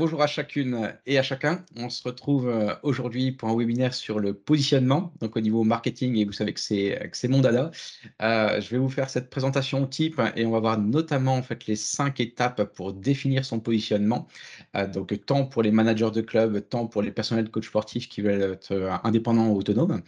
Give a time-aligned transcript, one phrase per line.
[0.00, 1.62] bonjour à chacune et à chacun.
[1.76, 6.16] On se retrouve euh, aujourd'hui pour un webinaire sur le positionnement, donc au niveau marketing,
[6.16, 7.70] et vous savez que c'est mon dada.
[8.22, 11.66] Euh, je vais vous faire cette présentation type et on va voir notamment en fait
[11.66, 14.26] les cinq étapes pour définir son positionnement.
[14.74, 18.08] Euh, donc tant pour les managers de club, tant pour les personnels de coach sportifs
[18.08, 18.72] qui veulent être
[19.04, 20.00] indépendants ou autonomes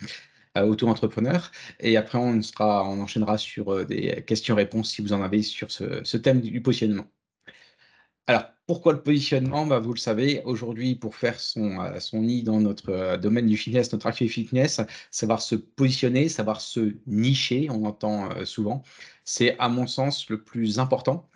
[0.56, 1.50] auto-entrepreneurs.
[1.80, 6.16] Et après, on, sera, on enchaînera sur des questions-réponses si vous en avez sur ce
[6.16, 7.06] thème du positionnement.
[8.26, 9.66] Alors, pourquoi le positionnement?
[9.66, 13.46] Bah, Vous le savez, aujourd'hui, pour faire son, euh, son nid dans notre euh, domaine
[13.46, 18.82] du fitness, notre activité fitness, savoir se positionner, savoir se nicher, on entend euh, souvent,
[19.24, 21.28] c'est à mon sens le plus important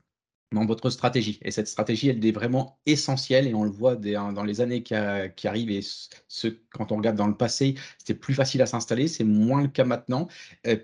[0.52, 1.38] dans votre stratégie.
[1.42, 4.82] Et cette stratégie, elle est vraiment essentielle et on le voit hein, dans les années
[4.82, 9.08] qui, arrivent et ce, quand on regarde dans le passé, c'était plus facile à s'installer,
[9.08, 10.28] c'est moins le cas maintenant.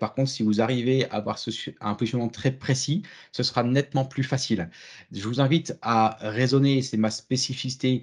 [0.00, 1.38] par contre, si vous arrivez à avoir
[1.80, 4.68] un positionnement très précis, ce sera nettement plus facile.
[5.12, 8.02] Je vous invite à raisonner, c'est ma spécificité,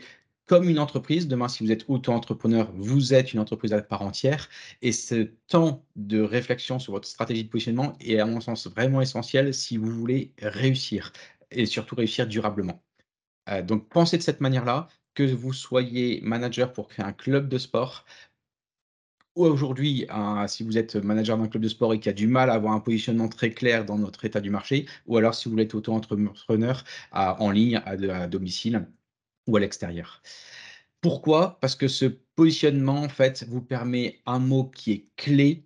[0.50, 1.28] comme une entreprise.
[1.28, 4.50] Demain, si vous êtes auto-entrepreneur, vous êtes une entreprise à part entière.
[4.82, 9.00] Et ce temps de réflexion sur votre stratégie de positionnement est, à mon sens, vraiment
[9.00, 11.14] essentiel si vous voulez réussir
[11.52, 12.84] et surtout réussir durablement.
[13.50, 17.58] Euh, donc, pensez de cette manière-là, que vous soyez manager pour créer un club de
[17.58, 18.06] sport,
[19.36, 20.06] ou aujourd'hui,
[20.48, 22.74] si vous êtes manager d'un club de sport et qui a du mal à avoir
[22.74, 26.84] un positionnement très clair dans notre état du marché, ou alors si vous être auto-entrepreneur
[27.12, 28.88] en ligne, à, domicile
[29.48, 30.22] ou à l'extérieur.
[31.02, 31.58] Pourquoi?
[31.62, 35.66] Parce que ce positionnement, en fait, vous permet un mot qui est clé,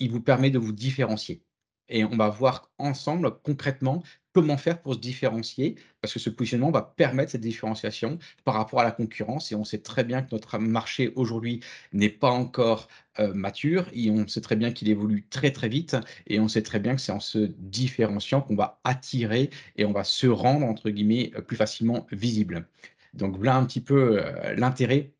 [0.00, 1.44] il vous permet de vous différencier.
[1.88, 4.02] Et on va voir ensemble concrètement
[4.36, 8.80] comment faire pour se différencier, parce que ce positionnement va permettre cette différenciation par rapport
[8.80, 9.50] à la concurrence.
[9.50, 11.60] Et on sait très bien que notre marché aujourd'hui
[11.94, 12.88] n'est pas encore
[13.18, 15.96] euh, mature, et on sait très bien qu'il évolue très très vite,
[16.26, 19.92] et on sait très bien que c'est en se différenciant qu'on va attirer et on
[19.92, 22.68] va se rendre, entre guillemets, euh, plus facilement visible.
[23.14, 25.14] Donc voilà un petit peu euh, l'intérêt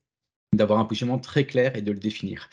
[0.52, 2.50] d'avoir un positionnement très clair et de le définir.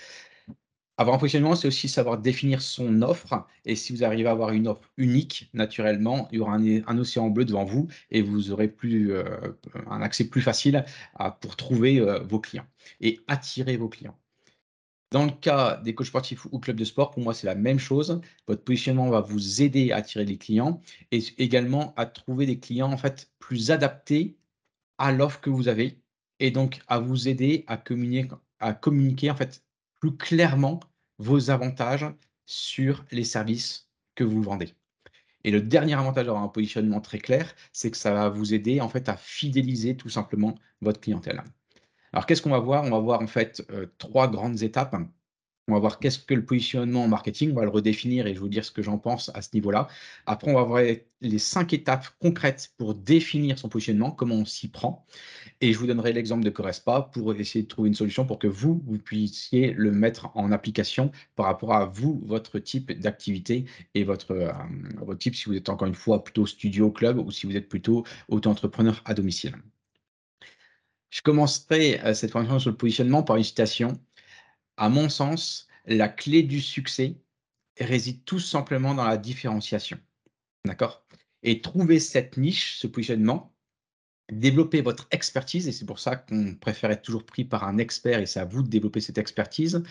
[0.98, 3.48] Avoir un positionnement, c'est aussi savoir définir son offre.
[3.66, 7.30] Et si vous arrivez à avoir une offre unique, naturellement, il y aura un, océan
[7.30, 9.24] bleu devant vous et vous aurez plus, euh,
[9.88, 10.86] un accès plus facile
[11.42, 12.68] pour trouver euh, vos clients
[13.02, 14.16] et attirer vos clients.
[15.14, 17.80] Dans le cas des coachs sportifs ou clubs de sport, pour moi, c'est la même
[17.80, 18.22] chose.
[18.48, 20.82] Votre positionnement va vous aider à attirer des clients
[21.12, 24.38] et également à trouver des clients en fait plus adaptés
[24.98, 26.00] à l'offre que vous avez
[26.40, 28.30] et donc à vous aider à communiquer,
[28.60, 29.64] à communiquer en fait
[30.04, 30.82] plus clairement
[31.18, 32.06] vos avantages
[32.46, 34.74] sur les services que vous vendez.
[35.46, 38.82] Et le dernier avantage d'avoir un positionnement très clair, c'est que ça va vous aider
[38.82, 41.42] en fait à fidéliser tout simplement votre clientèle.
[42.12, 42.84] Alors qu'est-ce qu'on va voir?
[42.84, 44.94] On va voir en fait euh, trois grandes étapes.
[45.70, 48.34] On va voir qu'est-ce que le positionnement en marketing, on va le redéfinir et je
[48.34, 49.88] vais vous dire ce que j'en pense à ce niveau-là.
[50.26, 50.84] Après, on va voir
[51.22, 55.06] les cinq étapes concrètes pour définir son positionnement, comment on s'y prend.
[55.62, 58.48] Et je vous donnerai l'exemple de Correspa pour essayer de trouver une solution pour que
[58.48, 63.64] vous, vous puissiez le mettre en application par rapport à vous, votre type d'activité
[63.96, 67.46] et votre, euh, type, si vous êtes encore une fois plutôt studio, club ou si
[67.46, 69.56] vous êtes plutôt auto-entrepreneur à domicile.
[71.10, 73.98] Je commencerai euh, cette formation sur le positionnement par une citation
[74.78, 77.16] à mon sens, la clé du succès
[77.80, 79.98] réside tout simplement dans la différenciation.
[80.66, 81.06] D'accord?
[81.42, 83.54] Et trouver cette niche, ce positionnement,
[84.32, 88.20] développer votre expertise, et c'est pour ça qu'on préfère être toujours pris par un expert,
[88.20, 89.84] et c'est à vous de développer cette expertise.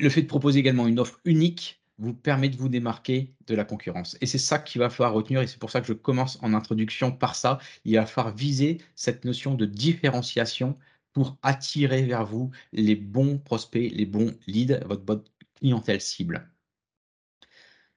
[0.00, 3.64] Le fait de proposer également une offre unique vous permet de vous démarquer de la
[3.64, 4.16] concurrence.
[4.20, 6.54] Et c'est ça qu'il va falloir retenir, et c'est pour ça que je commence en
[6.54, 7.58] introduction par ça.
[7.84, 10.76] Il va falloir viser cette notion de différenciation
[11.14, 15.24] pour attirer vers vous les bons prospects, les bons leads, votre bonne
[15.56, 16.50] clientèle cible.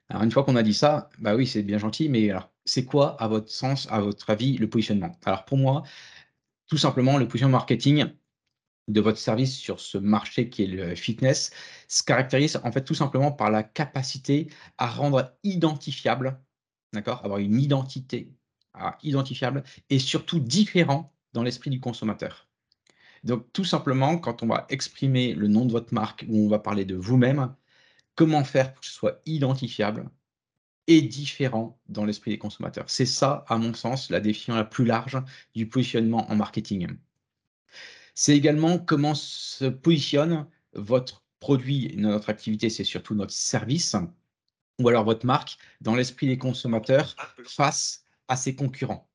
[0.09, 2.85] Alors une fois qu'on a dit ça, bah oui, c'est bien gentil, mais alors c'est
[2.85, 5.17] quoi à votre sens, à votre avis, le positionnement?
[5.25, 5.83] Alors pour moi,
[6.67, 8.05] tout simplement, le positionnement marketing
[8.87, 11.51] de votre service sur ce marché qui est le fitness
[11.89, 16.39] se caractérise en fait tout simplement par la capacité à rendre identifiable,
[16.93, 18.31] d'accord, avoir une identité
[19.03, 22.46] identifiable et surtout différent dans l'esprit du consommateur.
[23.27, 26.59] Donc, tout simplement, quand on va exprimer le nom de votre marque ou on va
[26.59, 27.53] parler de vous-même,
[28.15, 30.09] comment faire pour que ce soit identifiable
[30.87, 32.89] et différent dans l'esprit des consommateurs?
[32.89, 35.21] C'est ça, à mon sens, la définition la plus large
[35.53, 36.87] du positionnement en marketing.
[38.15, 43.97] C'est également comment se positionne votre produit, notre activité, c'est surtout notre service,
[44.79, 47.13] ou alors votre marque, dans l'esprit des consommateurs
[47.43, 49.09] face à ses concurrents.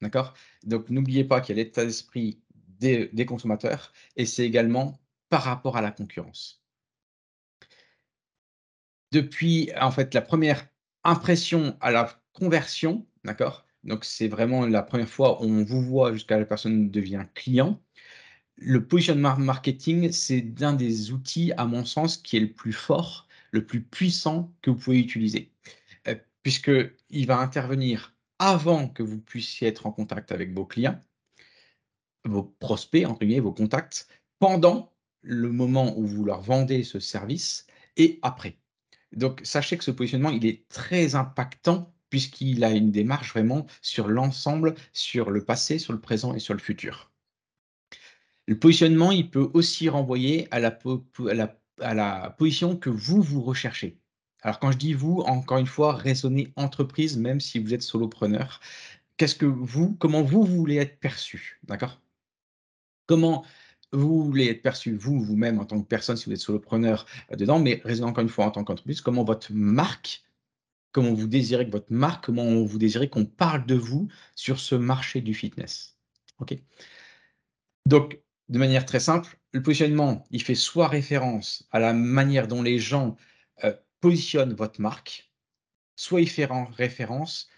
[0.00, 0.32] D'accord?
[0.64, 2.40] Donc, n'oubliez pas qu'il y a l'état d'esprit
[2.78, 4.98] des, consommateurs et c'est également
[5.28, 6.62] par rapport à la concurrence.
[9.12, 10.66] Depuis, en fait, la première
[11.04, 16.12] impression à la conversion, d'accord Donc, c'est vraiment la première fois où on vous voit
[16.12, 17.80] jusqu'à la personne devient client.
[18.56, 23.28] Le positionnement marketing, c'est l'un des outils, à mon sens, qui est le plus fort,
[23.50, 25.52] le plus puissant que vous pouvez utiliser,
[26.08, 31.00] euh, puisqu'il va intervenir avant que vous puissiez être en contact avec vos clients,
[32.24, 34.92] vos prospects, entre guillemets, vos contacts, pendant
[35.22, 37.66] le moment où vous leur vendez ce service
[37.96, 38.58] et après.
[39.12, 44.08] Donc, sachez que ce positionnement, il est très impactant puisqu'il a une démarche vraiment sur
[44.08, 47.10] l'ensemble, sur le passé, sur le présent et sur le futur.
[48.46, 53.98] Le positionnement, il peut aussi renvoyer à la, position que vous, vous recherchez.
[54.40, 58.60] Alors, quand je dis vous, encore une fois, raisonnez entreprise, même si vous êtes solopreneur.
[59.18, 62.00] Qu'est-ce que vous, comment vous, voulez être perçu D'accord?
[63.08, 63.44] Comment
[63.92, 67.36] vous voulez être perçu, vous, vous-même, en tant que personne, si vous êtes solopreneur euh,
[67.36, 70.22] dedans, mais raisonnez encore une fois en tant qu'entreprise, comment votre marque,
[70.92, 74.74] comment vous désirez que votre marque, comment vous désirez qu'on parle de vous sur ce
[74.74, 75.96] marché du fitness?
[76.38, 76.54] OK
[77.86, 82.62] Donc, de manière très simple, le positionnement, il fait soit référence à la manière dont
[82.62, 83.16] les gens
[83.64, 85.32] euh, positionnent votre marque,
[85.96, 87.48] soit il fait référence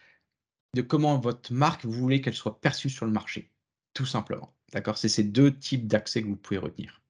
[0.75, 3.51] de comment votre marque, vous voulez qu'elle soit perçue sur le marché,
[3.93, 4.55] tout simplement.
[4.73, 7.03] D'accord C'est ces deux types d'accès que vous pouvez retenir.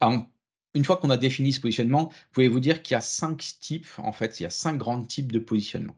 [0.00, 0.26] Alors,
[0.74, 3.54] une fois qu'on a défini ce positionnement, vous pouvez vous dire qu'il y a cinq
[3.60, 5.96] types, en fait, il y a cinq grands types de positionnement?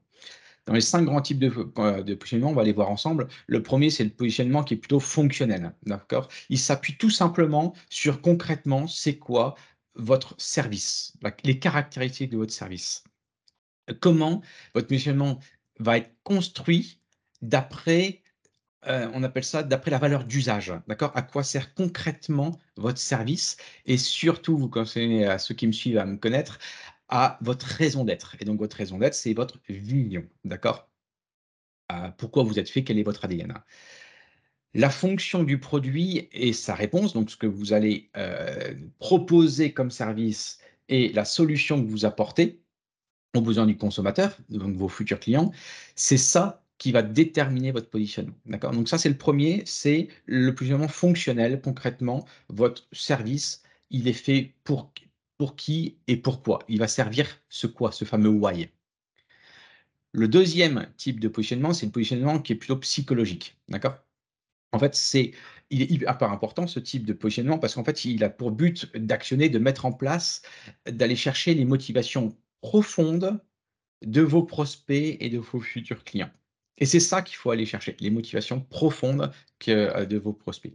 [0.66, 3.28] Dans les cinq grands types de, euh, de, positionnement, on va les voir ensemble.
[3.46, 5.72] Le premier, c'est le positionnement qui est plutôt fonctionnel.
[5.84, 6.28] D'accord?
[6.48, 9.54] Il s'appuie tout simplement sur concrètement, c'est quoi
[9.94, 11.14] votre service,
[11.44, 13.04] les caractéristiques de votre service.
[14.00, 14.42] Comment
[14.74, 15.38] votre positionnement
[15.78, 17.00] va être construit
[17.40, 18.22] d'après,
[18.86, 20.72] euh, on appelle ça d'après la valeur d'usage.
[20.88, 21.12] D'accord?
[21.14, 23.56] À quoi sert concrètement votre service?
[23.86, 26.58] Et surtout, vous conseillez à ceux qui me suivent à me connaître,
[27.08, 28.36] à votre raison d'être.
[28.40, 30.28] Et donc, votre raison d'être, c'est votre vision.
[30.44, 30.88] D'accord?
[31.92, 32.84] Euh, Pourquoi vous êtes fait?
[32.84, 33.54] Quel est votre ADN
[34.74, 39.90] La fonction du produit et sa réponse, donc ce que vous allez euh, proposer comme
[39.90, 42.60] service et la solution que vous apportez
[43.34, 45.52] aux besoins du consommateur, donc vos futurs clients,
[45.94, 48.36] c'est ça qui va déterminer votre positionnement.
[48.46, 48.72] D'accord?
[48.72, 51.60] Donc ça, c'est le premier, c'est le positionnement fonctionnel.
[51.62, 54.92] Concrètement, votre service, il est fait pour
[55.38, 56.60] pour qui et pourquoi.
[56.68, 58.70] Il va servir ce quoi, ce fameux why.
[60.12, 63.58] Le deuxième type de positionnement, c'est le positionnement qui est plutôt psychologique.
[63.68, 63.98] D'accord?
[64.72, 65.32] En fait, c'est
[65.70, 68.96] il est hyper important ce type de positionnement parce qu'en fait, il a pour but
[68.96, 70.42] d'actionner, de mettre en place,
[70.86, 73.40] d'aller chercher les motivations profondes
[74.02, 76.30] de vos prospects et de vos futurs clients.
[76.78, 79.32] Et c'est ça qu'il faut aller chercher, les motivations profondes
[79.68, 80.74] euh, de vos prospects.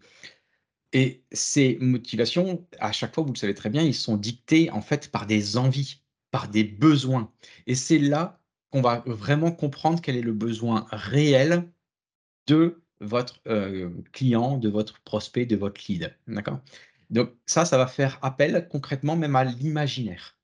[0.94, 4.82] Et ces motivations, à chaque fois, vous le savez très bien, ils sont dictés en
[4.82, 6.02] fait par des envies,
[6.32, 7.32] par des besoins.
[7.68, 11.70] Et c'est là qu'on va vraiment comprendre quel est le besoin réel
[12.48, 16.16] de votre euh, client, de votre prospect, de votre lead.
[16.28, 16.60] D'accord?
[17.10, 20.38] Donc ça, ça va faire appel concrètement même à l'imaginaire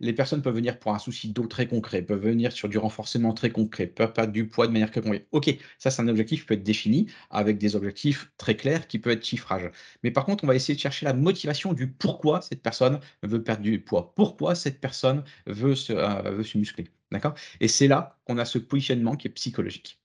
[0.00, 3.32] les personnes peuvent venir pour un souci d'eau très concret, peuvent venir sur du renforcement
[3.32, 5.26] très concret, peuvent perdre du poids de manière très concrète.
[5.32, 8.98] Ok, ça c'est un objectif qui peut être défini avec des objectifs très clairs qui
[8.98, 9.70] peuvent être chiffrage.
[10.02, 13.42] Mais par contre, on va essayer de chercher la motivation du pourquoi cette personne veut
[13.42, 16.88] perdre du poids, pourquoi cette personne veut se, euh, muscler.
[17.12, 17.34] D'accord?
[17.60, 20.00] Et c'est là qu'on a ce positionnement qui est psychologique.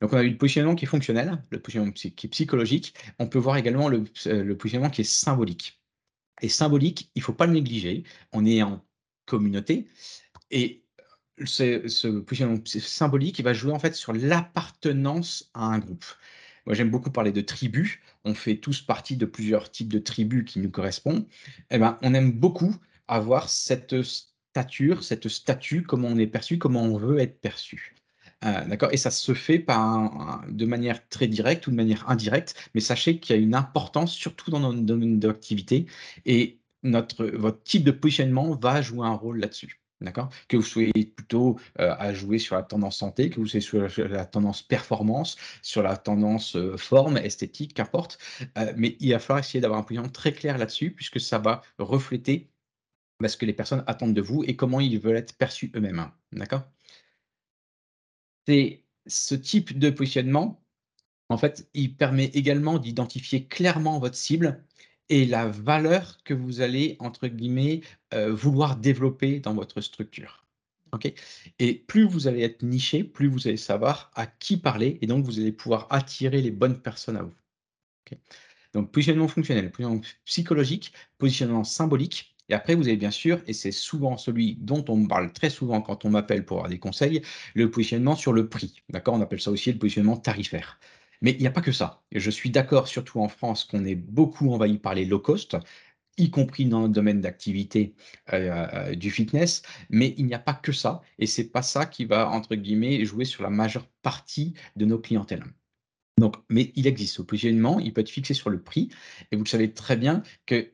[0.00, 2.94] Donc, on a eu le positionnement qui est fonctionnel, le positionnement qui est psychologique.
[3.18, 5.80] On peut voir également le, euh, le positionnement qui est symbolique.
[6.42, 8.04] Et symbolique, il ne faut pas le négliger.
[8.32, 8.84] On est en
[9.26, 9.88] communauté
[10.50, 10.82] et
[11.44, 11.86] ce,
[12.66, 16.04] symbolique, il va jouer en fait sur l'appartenance à un groupe.
[16.64, 17.98] Moi, j'aime beaucoup parler de tribus.
[18.24, 21.26] On fait tous partie de plusieurs types de tribus qui nous correspondent.
[21.70, 22.74] Eh ben, on aime beaucoup
[23.06, 27.95] avoir cette stature, cette statue, comment on est perçu, comment on veut être perçu.
[28.46, 32.70] Euh, d'accord Et ça se fait par de manière très directe ou de manière indirecte,
[32.74, 35.86] mais sachez qu'il y a une importance, surtout dans notre domaine d'activité,
[36.24, 39.80] et notre, votre type de positionnement va jouer un rôle là-dessus.
[40.02, 40.28] D'accord?
[40.48, 44.08] Que vous soyez plutôt euh, à jouer sur la tendance santé, que vous soyez sur
[44.08, 48.18] la, tendance performance, sur la tendance euh, forme, esthétique, qu'importe.
[48.76, 52.50] mais il va falloir essayer d'avoir un positionnement très clair là-dessus, puisque ça va refléter
[53.20, 55.98] bah, ce que les personnes attendent de vous et comment ils veulent être perçus eux-mêmes,
[55.98, 56.12] hein.
[56.32, 56.64] d'accord?
[58.46, 60.62] C'est ce type de positionnement,
[61.28, 64.64] en fait, il permet également d'identifier clairement votre cible
[65.08, 67.82] et la valeur que vous allez, entre guillemets,
[68.14, 70.46] heu, vouloir développer dans votre structure.
[71.58, 75.24] Et plus vous allez être niché, plus vous allez savoir à qui parler et donc
[75.24, 77.34] vous allez pouvoir attirer les bonnes personnes à vous.
[78.72, 83.72] Donc positionnement fonctionnel, positionnement psychologique, positionnement symbolique et après vous avez bien sûr, et c'est
[83.72, 87.22] souvent celui dont on me parle très souvent quand on m'appelle pour avoir des conseils,
[87.54, 88.82] le positionnement sur le prix.
[88.90, 89.14] D'accord?
[89.14, 90.78] On appelle ça aussi le positionnement tarifaire.
[91.22, 92.02] Mais il n'y a pas que ça.
[92.12, 95.56] Je suis d'accord, surtout en France, qu'on est beaucoup envahi par les low cost,
[96.18, 97.94] y compris dans le domaine d'activité
[98.32, 102.04] euh, du fitness, mais il n'y a pas que ça, et c'est pas ça qui
[102.06, 105.44] va, entre guillemets, jouer sur la majeure partie de nos clientèles.
[106.18, 108.88] Donc, mais il existe ce positionnement, il peut être fixé sur le prix,
[109.30, 110.70] et vous le savez très bien que,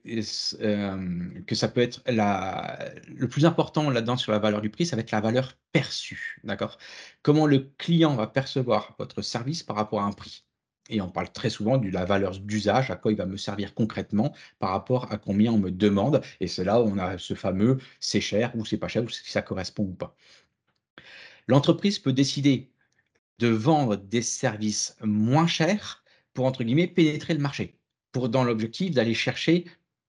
[0.60, 4.94] euh, que ça peut être le plus important là-dedans sur la valeur du prix, ça
[4.94, 6.78] va être la valeur perçue, d'accord?
[7.22, 10.44] Comment le client va percevoir votre service par rapport à un prix?
[10.90, 13.74] Et on parle très souvent de la valeur d'usage, à quoi il va me servir
[13.74, 16.22] concrètement par rapport à combien on me demande.
[16.40, 19.08] Et c'est là où on a ce fameux c'est cher ou c'est pas cher ou
[19.08, 20.14] si ça correspond ou pas.
[21.48, 22.71] L'entreprise peut décider
[23.42, 27.76] de vendre des services moins chers pour, entre guillemets, pénétrer le marché,
[28.12, 29.64] pour dans l'objectif d'aller chercher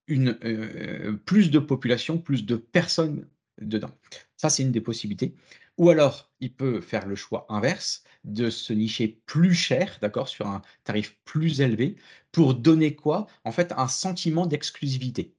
[0.05, 3.27] une, euh, plus de population, plus de personnes
[3.59, 3.89] dedans.
[4.37, 5.33] Ça, c'est une des possibilités.
[5.79, 10.45] Ou alors, il peut faire le choix inverse de se nicher plus cher, d'accord, sur
[10.45, 11.95] un tarif plus élevé,
[12.31, 13.25] pour donner quoi?
[13.45, 15.33] En fait, un sentiment d'exclusivité.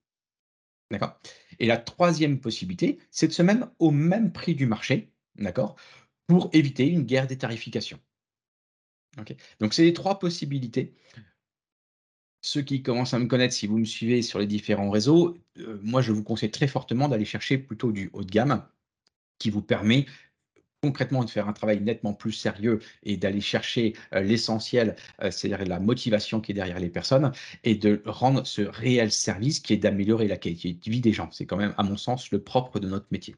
[0.90, 1.20] D'accord?
[1.60, 5.76] Et la troisième possibilité, c'est de se mettre au même prix du marché, d'accord?
[6.26, 8.00] Pour éviter une guerre des tarifications.
[9.60, 10.94] Donc, c'est les trois possibilités.
[12.42, 15.78] Ceux qui commencent à me connaître, si vous me suivez sur les différents réseaux, euh,
[15.82, 18.66] moi, je vous conseille très fortement d'aller chercher plutôt du haut de gamme
[19.38, 20.06] qui vous permet
[20.82, 25.66] concrètement de faire un travail nettement plus sérieux et d'aller chercher euh, l'essentiel, euh, c'est-à-dire
[25.66, 29.78] la motivation qui est derrière les personnes et de rendre ce réel service qui est
[29.78, 31.30] d'améliorer la qualité de vie des gens.
[31.32, 33.34] C'est quand même, à mon sens, le propre de notre métier.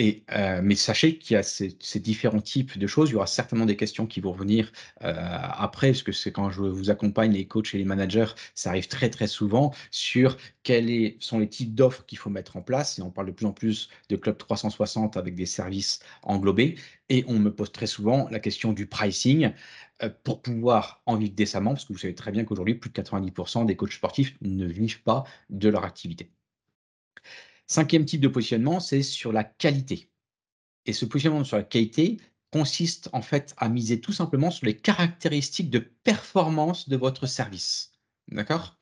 [0.00, 1.68] Euh, mais sachez qu'il y a ces,
[2.00, 3.10] différents types de choses.
[3.10, 4.72] Il y aura certainement des questions qui vont revenir
[5.02, 8.70] euh, après, parce que c'est quand je vous accompagne, les coachs et les managers, ça
[8.70, 12.98] arrive très très souvent sur quels sont les types d'offres qu'il faut mettre en place.
[12.98, 16.76] Et on parle de plus en plus de Club 360 avec des services englobés.
[17.08, 19.52] Et on me pose très souvent la question du pricing
[20.02, 23.00] euh, pour pouvoir en vivre décemment, parce que vous savez très bien qu'aujourd'hui, plus de
[23.00, 26.30] 90% des coachs sportifs ne vivent pas de leur activité.
[27.66, 30.10] Cinquième type de positionnement, c'est sur la qualité.
[30.86, 32.18] Et ce positionnement sur la qualité
[32.52, 37.92] consiste en fait à miser tout simplement sur les caractéristiques de performance de votre service.
[38.28, 38.78] D'accord?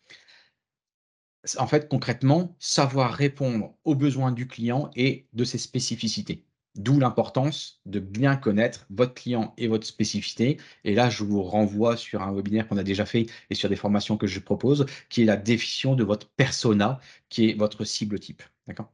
[1.58, 6.44] En fait, concrètement, savoir répondre aux besoins du client et de ses spécificités.
[6.74, 10.58] D'où l'importance de bien connaître votre client et votre spécificité.
[10.84, 13.76] Et là, je vous renvoie sur un webinaire qu'on a déjà fait et sur des
[13.76, 18.18] formations que je propose, qui est la définition de votre persona, qui est votre cible
[18.18, 18.42] type.
[18.66, 18.92] D'accord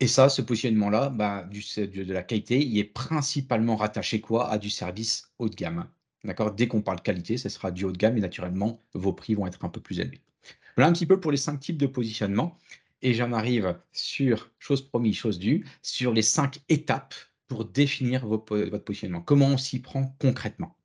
[0.00, 4.50] Et ça, ce positionnement-là, bah, du, de, la qualité, il est principalement rattaché quoi?
[4.50, 5.88] À du service haut de gamme.
[6.24, 6.52] D'accord?
[6.52, 9.46] Dès qu'on parle qualité, ce sera du haut de gamme et naturellement, vos prix vont
[9.46, 10.20] être un peu plus élevés.
[10.76, 12.58] Voilà un petit peu pour les cinq types de positionnement.
[13.02, 17.14] Et j'en arrive sur, chose promise, chose due, sur les cinq étapes
[17.46, 19.20] pour définir votre positionnement.
[19.20, 20.76] Comment on s'y prend concrètement?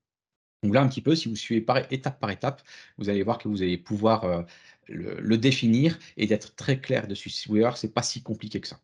[0.63, 2.61] Donc là, un petit peu, si vous suivez étape par étape,
[2.97, 4.43] vous allez voir que vous allez pouvoir euh,
[4.91, 7.29] le, définir et d'être très clair dessus.
[7.29, 8.79] Si vous voulez voir, ce n'est pas si compliqué que ça.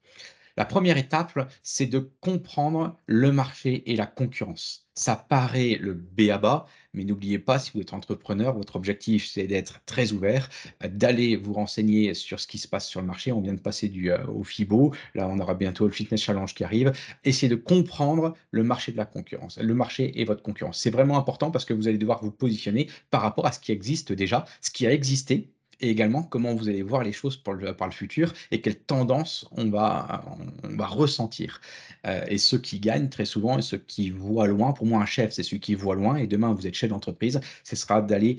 [0.57, 4.87] La première étape, c'est de comprendre le marché et la concurrence.
[4.95, 9.27] Ça paraît le B à bas, mais n'oubliez pas, si vous êtes entrepreneur, votre objectif,
[9.27, 10.49] c'est d'être très ouvert,
[10.83, 13.31] d'aller vous renseigner sur ce qui se passe sur le marché.
[13.31, 14.95] On vient de passer du, euh, au FIBO.
[15.13, 16.91] Là, on aura bientôt le Fitness Challenge qui arrive.
[17.23, 20.79] Essayez de comprendre le marché de la concurrence, le marché et votre concurrence.
[20.79, 23.71] C'est vraiment important parce que vous allez devoir vous positionner par rapport à ce qui
[23.71, 27.53] existe déjà, ce qui a existé et également comment vous allez voir les choses par
[27.53, 30.24] le, futur et quelles tendances on va,
[30.63, 31.62] on va ressentir.
[32.05, 35.05] Euh, et ceux qui gagnent très souvent et ceux qui voient loin, pour moi un
[35.05, 38.38] chef c'est celui qui voit loin et demain vous êtes chef d'entreprise, ce sera d'aller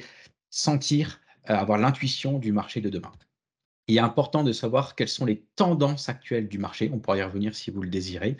[0.50, 3.12] sentir, euh, avoir l'intuition du marché de demain.
[3.86, 7.22] Il est important de savoir quelles sont les tendances actuelles du marché, on pourra y
[7.22, 8.36] revenir si vous le désirez,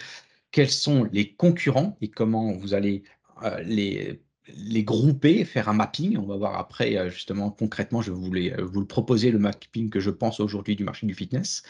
[0.51, 3.03] quels sont les concurrents et comment vous allez
[3.43, 4.21] euh, les
[4.57, 6.17] les grouper, faire un mapping.
[6.17, 9.91] On va voir après, euh, justement, concrètement, je voulais euh, vous le proposer, le mapping
[9.91, 11.63] que je pense aujourd'hui du marché du fitness.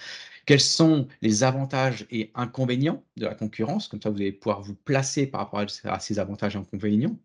[0.47, 3.89] Quels sont les avantages et inconvénients de la concurrence?
[3.89, 7.19] Comme ça, vous allez pouvoir vous placer par rapport à ces avantages et inconvénients.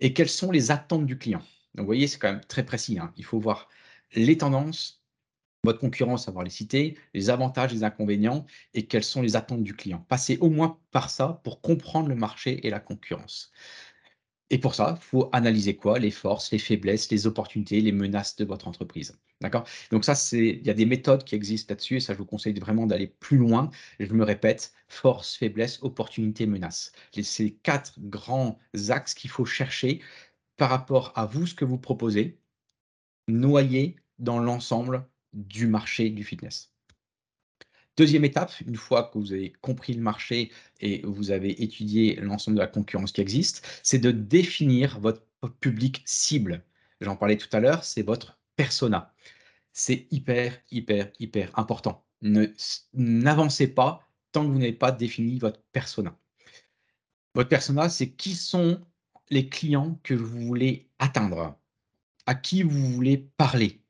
[0.00, 1.42] Et quelles sont les attentes du client?
[1.74, 2.98] Donc, vous voyez, c'est quand même très précis.
[2.98, 3.12] Hein.
[3.16, 3.68] Il faut voir
[4.14, 5.02] les tendances,
[5.64, 9.74] votre concurrent, savoir les citer, les avantages, les inconvénients et quelles sont les attentes du
[9.74, 10.04] client.
[10.08, 13.52] Passez au moins par ça pour comprendre le marché et la concurrence.
[14.50, 15.98] Et pour ça, il faut analyser quoi?
[15.98, 19.18] Les forces, les faiblesses, les opportunités, les menaces de votre entreprise.
[19.40, 19.66] D'accord?
[19.90, 22.58] Donc ça, il y a des méthodes qui existent là-dessus et ça, je vous conseille
[22.58, 23.70] vraiment d'aller plus loin.
[23.98, 26.92] Je me répète, force, faiblesse, opportunité, menace.
[27.22, 28.58] C'est quatre grands
[28.90, 30.02] axes qu'il faut chercher
[30.56, 32.38] par rapport à vous, ce que vous proposez,
[33.28, 36.73] noyé dans l'ensemble du marché du fitness.
[37.96, 42.56] Deuxième étape, une fois que vous avez compris le marché et vous avez étudié l'ensemble
[42.56, 45.22] de la concurrence qui existe, c'est de définir votre
[45.60, 46.64] public cible.
[47.00, 49.14] J'en parlais tout à l'heure, c'est votre persona.
[49.72, 52.04] C'est hyper, hyper, hyper important.
[52.94, 54.00] N'avancez pas
[54.32, 56.18] tant que vous n'avez pas défini votre persona.
[57.36, 58.80] Votre persona, c'est qui sont
[59.30, 61.56] les clients que vous voulez atteindre,
[62.26, 63.83] à qui vous voulez parler,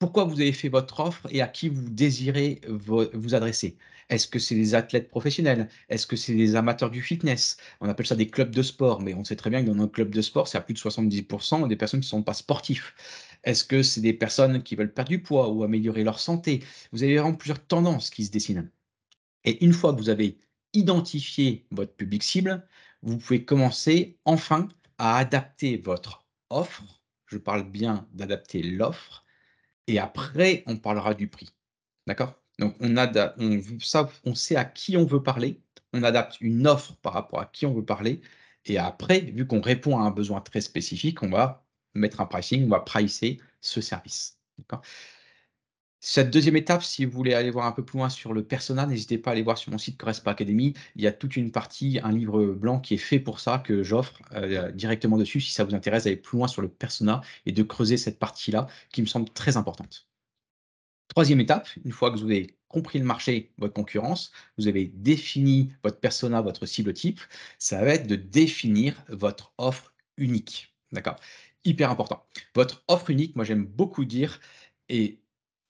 [0.00, 3.76] pourquoi vous avez fait votre offre et à qui vous désirez vous adresser.
[4.08, 5.68] Est-ce que c'est des athlètes professionnels?
[5.90, 7.58] Est-ce que c'est des amateurs du fitness?
[7.80, 9.88] On appelle ça des clubs de sport, mais on sait très bien que dans nos
[9.88, 12.94] clubs de sport, c'est à plus de 70% des personnes qui ne sont pas sportifs.
[13.44, 16.64] Est-ce que c'est des personnes qui veulent perdre du poids ou améliorer leur santé?
[16.92, 18.70] Vous avez vraiment plusieurs tendances qui se dessinent.
[19.44, 20.38] Et une fois que vous avez
[20.72, 22.66] identifié votre public cible,
[23.02, 26.82] vous pouvez commencer enfin à adapter votre offre.
[27.26, 29.24] Je parle bien d'adapter l'offre
[29.90, 31.50] et après, on parlera du prix.
[32.06, 32.34] D'accord?
[32.58, 33.60] Donc, on,
[34.24, 35.60] on sait à qui on veut parler,
[35.92, 38.20] on adapte une offre par rapport à qui on veut parler,
[38.66, 42.66] et après, vu qu'on répond à un besoin très spécifique, on va mettre un pricing,
[42.66, 44.38] on va pricer ce service.
[44.58, 44.82] D'accord?
[46.02, 48.86] Cette deuxième étape, si vous voulez aller voir un peu plus loin sur le persona,
[48.86, 50.72] n'hésitez pas à aller voir sur mon site Correspa Academy.
[50.96, 53.82] Il y a toute une partie, un livre blanc qui est fait pour ça, que
[53.82, 55.42] j'offre euh, directement dessus.
[55.42, 58.66] Si ça vous intéresse d'aller plus loin sur le persona et de creuser cette partie-là,
[58.92, 60.08] qui me semble très importante.
[61.08, 65.72] Troisième étape, une fois que vous avez compris le marché, votre concurrence, vous avez défini
[65.84, 67.20] votre persona, votre cible type,
[67.58, 70.74] ça va être de définir votre offre unique.
[70.92, 71.16] D'accord?
[71.64, 72.24] Hyper important.
[72.54, 74.40] Votre offre unique, moi j'aime beaucoup dire,
[74.88, 75.19] et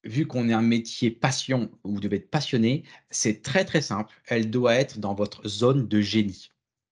[0.04, 4.14] vu qu'on est un métier passion, vous devez être passionné, c'est très très simple.
[4.26, 6.50] Elle doit être dans votre zone de génie.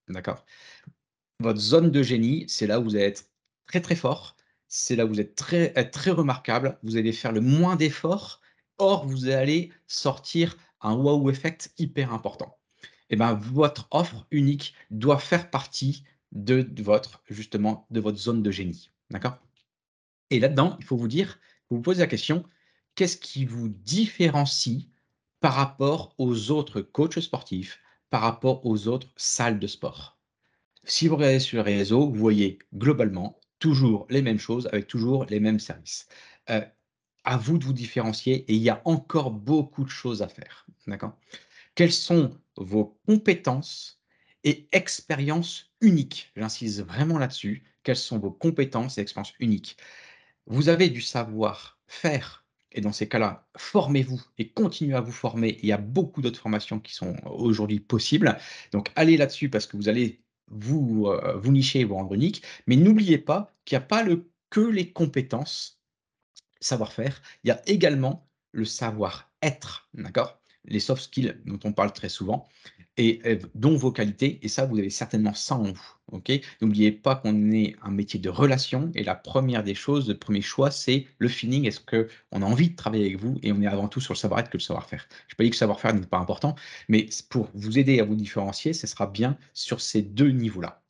[0.09, 0.44] D'accord?
[1.40, 3.31] Votre zone de génie, c'est là où vous allez être
[3.66, 4.37] très très fort.
[4.66, 6.79] C'est là où vous êtes très, très remarquable.
[6.83, 8.40] Vous allez faire le moins d'efforts.
[8.79, 12.59] Or, vous allez sortir un wow effect hyper important.
[13.11, 18.42] Et eh ben, votre offre unique doit faire partie de votre, justement, de votre zone
[18.42, 18.90] de génie.
[19.11, 19.38] D'accord?
[20.31, 21.38] Et là-dedans, il faut vous dire,
[21.71, 22.44] vous vous posez la question,
[22.98, 24.88] qu'est-ce qui vous différencie
[25.38, 27.78] par rapport aux autres coachs sportifs,
[28.11, 30.18] par rapport aux autres salles de sport?
[30.82, 35.26] Si vous regardez sur les réseaux, vous voyez globalement toujours les mêmes choses avec toujours
[35.26, 36.08] les mêmes services.
[36.50, 36.61] Euh,
[37.22, 40.66] à vous de vous différencier et il y a encore beaucoup de choses à faire.
[40.88, 41.16] D'accord?
[41.76, 44.02] Quelles sont vos compétences
[44.42, 46.32] et expériences uniques?
[46.34, 47.62] J'insiste vraiment là-dessus.
[47.84, 49.76] Quelles sont vos compétences et expériences uniques?
[50.46, 55.59] Vous avez du savoir-faire et dans ces cas-là, formez-vous et continuez à vous former.
[55.62, 58.37] Il y a beaucoup d'autres formations qui sont aujourd'hui possibles.
[58.72, 62.42] Donc, allez là-dessus parce que vous allez vous, euh, vous nicher et vous rendre unique.
[62.66, 65.81] Mais n'oubliez pas qu'il n'y a pas le, que les compétences,
[66.61, 67.22] savoir-faire.
[67.44, 69.88] Il y a également le savoir-être.
[69.94, 70.38] D'accord?
[70.68, 72.48] Les soft skills dont on parle très souvent
[72.98, 74.38] et euh, dont vos qualités.
[74.42, 75.94] Et ça, vous avez certainement ça en vous.
[76.12, 76.33] Ok?
[76.61, 78.90] N'oubliez pas qu'on est un métier de relation.
[78.94, 81.66] Et la première des choses, le premier choix, c'est le feeling.
[81.66, 84.18] Est-ce qu'on a envie de travailler avec vous Et on est avant tout sur le
[84.18, 85.07] savoir-être que le savoir-faire?
[85.28, 86.57] Je ne pas que le savoir-faire n'est pas important,
[86.88, 90.83] mais pour vous aider à vous différencier, ce sera bien sur ces deux niveaux-là.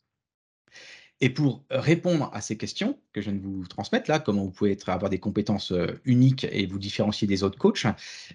[1.21, 4.51] Et pour répondre à ces questions que je viens de vous transmettre là, comment vous
[4.51, 7.87] pouvez être, avoir des compétences euh, uniques et vous différencier des autres coachs,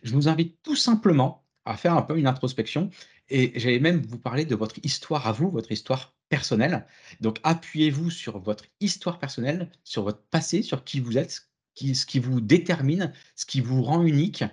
[0.04, 2.89] je vous invite tout simplement à faire un peu une introspection
[3.30, 6.86] et j'allais même vous parler de votre histoire à vous, votre histoire personnelle.
[7.22, 12.19] Donc, appuyez-vous sur votre histoire personnelle, sur votre passé, sur qui vous êtes, ce qui
[12.19, 14.43] vous détermine, ce qui vous rend unique,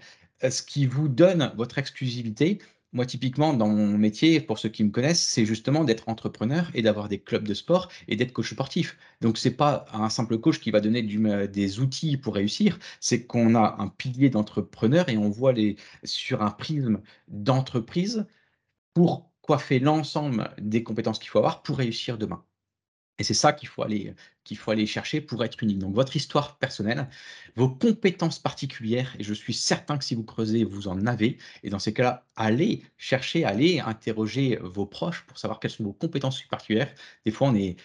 [0.45, 2.61] euh, ce qui vous donne votre exclusivité.
[2.93, 6.83] Moi, typiquement, dans mon métier, pour ceux qui me connaissent, c'est justement d'être entrepreneur et
[6.83, 8.97] d'avoir des clubs de sport et d'être coach sportif.
[9.21, 12.79] Donc, ce n'est pas un simple coach qui va donner euh, des outils pour réussir,
[13.01, 18.27] c'est qu'on a un pilier d'entrepreneur et on voit les, sur un prisme d'entreprise
[18.95, 22.45] pour coiffer l'ensemble des compétences qu'il faut avoir pour réussir demain.
[23.21, 25.79] Et c'est ça qu'il faut, aller, chercher pour être unique.
[25.79, 27.07] Donc, votre histoire personnelle,
[27.55, 31.37] vos compétences particulières, et je suis certain que si vous creusez, vous en avez.
[31.63, 35.93] Et dans ces cas-là, allez chercher, allez interroger vos proches pour savoir quelles sont vos
[35.93, 36.91] compétences particulières.
[37.27, 37.77] Des fois, on est,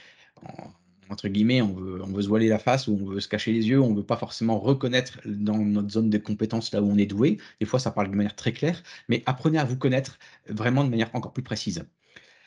[1.10, 3.52] entre guillemets, on veut, on veut se voiler la face ou on veut se cacher
[3.52, 6.90] les yeux, on ne veut pas forcément reconnaître dans notre zone de compétences là où
[6.90, 7.40] on est doué.
[7.60, 10.18] Des fois, ça parle de manière très claire, mais apprenez à vous connaître
[10.48, 11.86] vraiment de manière encore plus précise.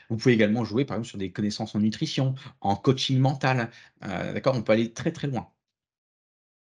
[0.09, 3.71] Vous pouvez également jouer, par exemple, sur des connaissances en nutrition, en coaching mental.
[4.05, 5.51] Euh, d'accord On peut aller très, très loin.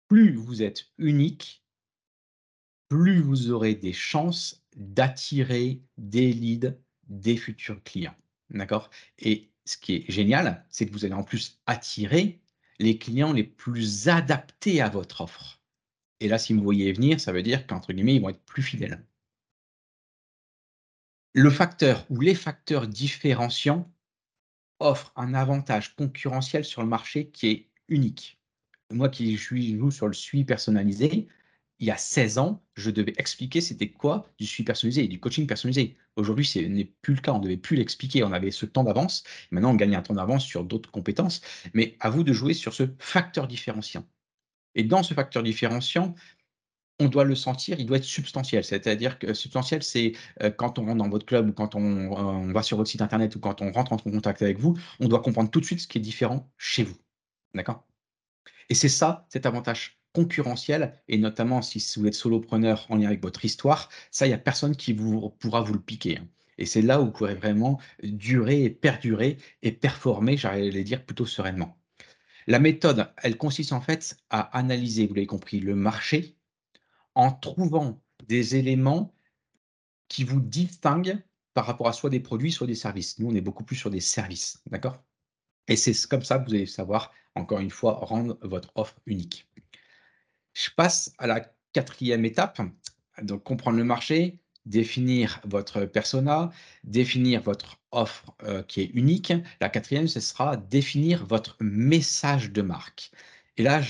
[0.07, 1.63] Plus vous êtes unique,
[2.89, 6.77] plus vous aurez des chances d'attirer des leads,
[7.07, 8.15] des futurs clients.
[8.49, 8.89] D'accord?
[9.19, 12.41] Et ce qui est génial, c'est que vous allez en plus attirer
[12.79, 15.61] les clients les plus adaptés à votre offre.
[16.19, 18.63] Et là, si vous voyez venir, ça veut dire qu'entre guillemets, ils vont être plus
[18.63, 19.05] fidèles.
[21.33, 23.89] Le facteur ou les facteurs différenciants
[24.79, 28.37] offrent un avantage concurrentiel sur le marché qui est unique.
[28.91, 31.29] Moi qui joue sur le suivi personnalisé,
[31.79, 35.21] il y a 16 ans, je devais expliquer c'était quoi du suivi personnalisé et du
[35.21, 35.95] coaching personnalisé.
[36.17, 38.83] Aujourd'hui, ce n'est plus le cas, on ne devait plus l'expliquer, on avait ce temps
[38.83, 39.23] d'avance.
[39.51, 41.41] Maintenant, on gagne un temps d'avance sur d'autres compétences,
[41.73, 44.05] mais à vous de jouer sur ce facteur différenciant.
[44.75, 46.13] Et dans ce facteur différenciant,
[47.01, 48.63] on doit le sentir, il doit être substantiel.
[48.63, 52.51] C'est-à-dire que substantiel, c'est euh, quand on rentre dans votre club ou quand on, on,
[52.51, 55.21] va sur votre site internet ou quand on rentre en contact avec vous, on doit
[55.21, 56.97] comprendre tout de suite ce qui est différent chez vous.
[57.55, 57.85] D'accord?
[58.69, 63.21] Et c'est ça, cet avantage concurrentiel, et notamment si vous êtes solopreneur en lien avec
[63.21, 66.17] votre histoire, ça, il n'y a personne qui vous, pourra vous le piquer.
[66.17, 66.27] Hein.
[66.57, 71.25] Et c'est là où vous pourrez vraiment durer et perdurer et performer, j'allais dire, plutôt
[71.25, 71.77] sereinement.
[72.47, 76.35] La méthode, elle consiste en fait à analyser, vous l'avez compris, le marché
[77.15, 79.13] en trouvant des éléments
[80.07, 81.21] qui vous distinguent
[81.53, 83.19] par rapport à soit des produits, soit des services.
[83.19, 85.03] Nous, on est beaucoup plus sur des services, d'accord?
[85.67, 89.47] Et c'est comme ça que vous allez savoir, encore une fois, rendre votre offre unique.
[90.53, 91.41] Je passe à la
[91.73, 92.61] quatrième étape,
[93.21, 96.51] donc comprendre le marché, définir votre persona,
[96.83, 99.33] définir votre offre euh, qui est unique.
[99.59, 103.11] La quatrième, ce sera définir votre message de marque.
[103.57, 103.81] Et là,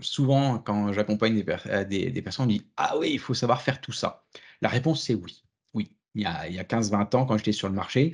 [0.00, 3.80] souvent, quand j'accompagne des, euh, personnes, on me dit Ah oui, il faut savoir faire
[3.80, 4.24] tout ça.
[4.60, 5.44] La réponse, c'est oui.
[5.74, 5.92] Oui.
[6.14, 8.12] Il y a, a 15-20 ans, quand j'étais sur le marché,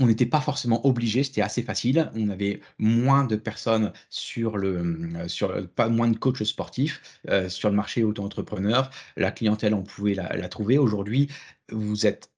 [0.00, 2.10] on n'était pas forcément obligé, c'était assez facile.
[2.14, 4.78] On avait moins de personnes sur le,
[5.16, 8.90] euh, sur pas moins de coachs sportifs euh, sur le marché auto-entrepreneur.
[9.16, 10.78] La clientèle, on pouvait la, trouver.
[10.78, 11.28] Aujourd'hui,
[11.70, 12.32] vous êtes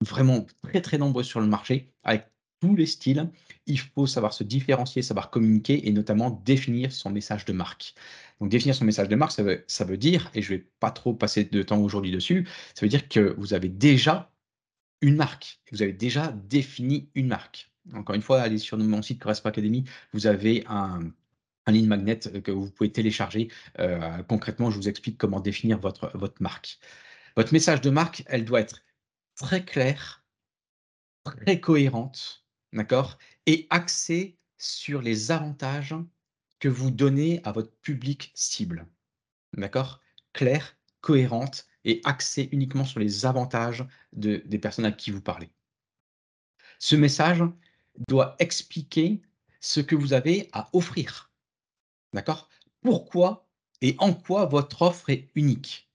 [0.00, 2.26] vraiment très très nombreux sur le marché avec
[2.60, 3.30] tous les styles.
[3.66, 7.94] Il faut savoir se différencier, savoir communiquer et notamment définir son message de marque.
[8.40, 10.66] Donc définir son message de marque, ça veut, ça veut dire, et je ne vais
[10.80, 14.30] pas trop passer de temps aujourd'hui dessus, ça veut dire que vous avez déjà
[15.00, 15.60] une marque.
[15.72, 17.70] Vous avez déjà défini une marque.
[17.94, 21.10] Encore une fois, allez sur mon site Correspa Academy, vous avez un,
[21.66, 23.48] un ligne magnet euh, que vous pouvez télécharger.
[23.78, 26.78] Euh, concrètement, je vous explique comment définir votre, votre marque.
[27.36, 28.82] Votre message de marque, elle doit être
[29.36, 30.24] très claire,
[31.24, 33.18] très cohérente, d'accord?
[33.46, 35.94] Et axée sur les avantages
[36.58, 38.86] que vous donnez à votre public cible.
[39.56, 40.00] D'accord?
[40.32, 45.50] Claire, cohérente et axé uniquement sur les avantages de, des personnes à qui vous parlez.
[46.78, 47.42] Ce message
[48.08, 49.22] doit expliquer
[49.60, 51.32] ce que vous avez à offrir.
[52.12, 52.48] D'accord?
[52.82, 53.48] Pourquoi
[53.80, 55.90] et en quoi votre offre est unique.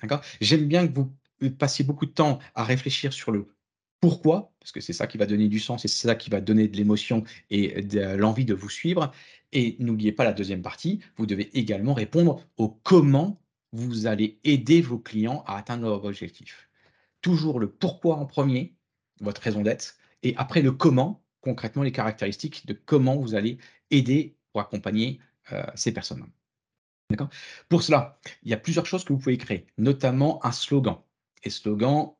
[0.00, 0.22] D'accord?
[0.40, 1.14] J'aime bien que vous
[1.58, 3.54] passiez beaucoup de temps à réfléchir sur le
[4.02, 6.66] pourquoi, parce que c'est ça qui va donner du sens c'est ça qui va donner
[6.66, 9.12] de l'émotion et de l'envie de vous suivre.
[9.52, 13.40] Et n'oubliez pas la deuxième partie, vous devez également répondre au comment
[13.72, 16.68] vous allez aider vos clients à atteindre leur objectif.
[17.20, 18.74] Toujours le pourquoi en premier,
[19.20, 23.58] votre raison d'être, et après le comment, concrètement les caractéristiques de comment vous allez
[23.92, 25.20] aider pour accompagner
[25.52, 26.26] euh, ces personnes.
[27.68, 30.96] Pour cela, il y a plusieurs choses que vous pouvez créer, notamment un slogan.
[31.44, 32.10] Et slogan,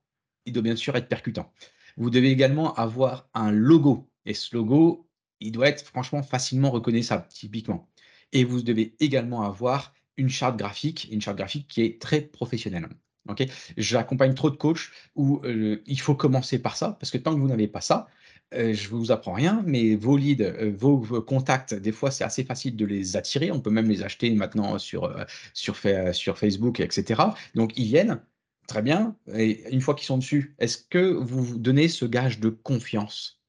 [0.45, 1.53] il doit bien sûr être percutant.
[1.97, 4.09] Vous devez également avoir un logo.
[4.27, 5.09] Et ce logo,
[5.41, 7.89] il doit être franchement facilement reconnaissable, typiquement.
[8.33, 12.89] Et vous devez également avoir une charte graphique, une charte graphique qui est très professionnelle.
[13.29, 13.45] Ok,
[13.77, 17.41] J'accompagne trop de coachs où euh, il faut commencer par ça, parce que tant que
[17.41, 18.09] vous n'avez pas ça,
[18.55, 22.25] euh, je ne vous apprends rien, mais vos leads, euh, vos, contacts, des fois, c'est
[22.25, 23.53] assez facile de les attirer.
[23.53, 25.15] On peut même les acheter maintenant sur,
[25.55, 25.77] sur,
[26.13, 27.23] sur Facebook, etc.
[27.55, 28.21] Donc, ils viennent,
[28.67, 29.17] très bien.
[29.35, 33.41] Et une fois qu'ils sont dessus, est-ce que vous donnez ce gage de confiance?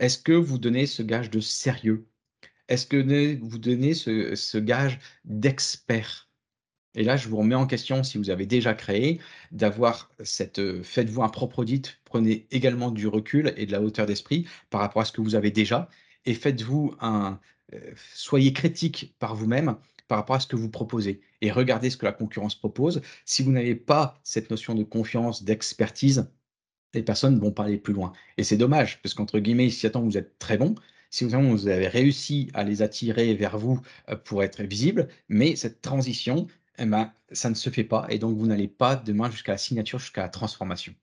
[0.00, 2.08] Est-ce que vous donnez ce gage de sérieux?
[2.68, 6.28] Est-ce que vous donnez ce, gage d'expert?
[6.94, 10.82] Et là, je vous remets en question si vous avez déjà créé, d'avoir cette, euh,
[10.82, 15.02] faites-vous un propre audit, prenez également du recul et de la hauteur d'esprit par rapport
[15.02, 15.88] à ce que vous avez déjà,
[16.24, 17.40] et faites-vous un,
[17.74, 19.76] euh, soyez critique par vous-même
[20.08, 23.00] par rapport à ce que vous proposez et regardez ce que la concurrence propose.
[23.24, 26.30] Si vous n'avez pas cette notion de confiance, d'expertise,
[26.94, 28.12] les personnes ne vont pas aller plus loin.
[28.36, 30.74] Et c'est dommage, parce qu'entre guillemets, si attend vous êtes très bon,
[31.10, 33.80] si vous avez réussi à les attirer vers vous
[34.24, 36.46] pour être visible, mais cette transition,
[36.78, 39.58] eh ben, ça ne se fait pas et donc vous n'allez pas demain jusqu'à la
[39.58, 40.94] signature, jusqu'à la transformation.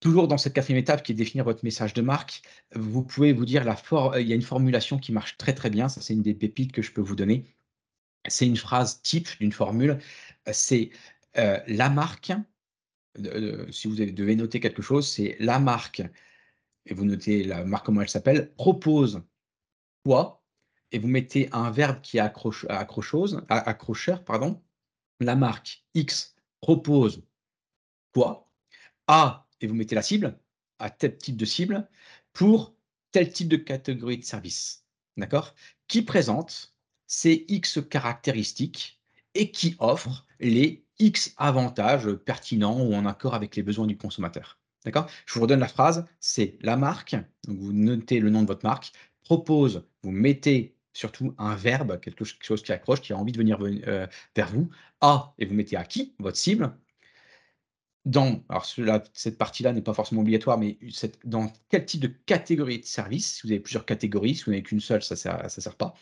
[0.00, 2.42] Toujours dans cette quatrième étape qui est définir votre message de marque,
[2.74, 3.76] vous pouvez vous dire la
[4.20, 6.72] il y a une formulation qui marche très très bien, ça c'est une des pépites
[6.72, 7.46] que je peux vous donner.
[8.28, 9.98] C'est une phrase type d'une formule,
[10.52, 10.90] c'est
[11.36, 12.32] euh, la marque,
[13.70, 16.02] si vous devez noter quelque chose, c'est la marque,
[16.86, 19.22] et vous notez la marque comment elle s'appelle, propose
[20.04, 20.44] quoi,
[20.92, 24.62] et vous mettez un verbe qui est accroche, accrocheur, pardon.
[25.20, 27.24] La marque X propose
[28.12, 28.48] quoi,
[29.08, 30.38] A et vous mettez la cible,
[30.78, 31.88] à tel type de cible,
[32.32, 32.74] pour
[33.12, 34.84] tel type de catégorie de service.
[35.16, 35.54] D'accord?
[35.88, 36.74] Qui présente
[37.06, 39.00] ces X caractéristiques
[39.34, 44.58] et qui offre les X avantages pertinents ou en accord avec les besoins du consommateur.
[44.84, 45.08] D'accord?
[45.26, 47.16] Je vous redonne la phrase, c'est la marque,
[47.46, 48.92] donc vous notez le nom de votre marque,
[49.22, 53.58] propose, vous mettez surtout un verbe, quelque chose qui accroche, qui a envie de venir
[53.62, 54.68] euh, vers vous,
[55.00, 56.72] A, et vous mettez à qui, votre cible,
[58.04, 58.66] dans, alors
[59.12, 60.78] cette partie-là n'est pas forcément obligatoire, mais
[61.24, 64.62] dans quel type de catégorie de service, si vous avez plusieurs catégories, si vous n'avez
[64.62, 65.94] qu'une seule, ça ne sert, pas,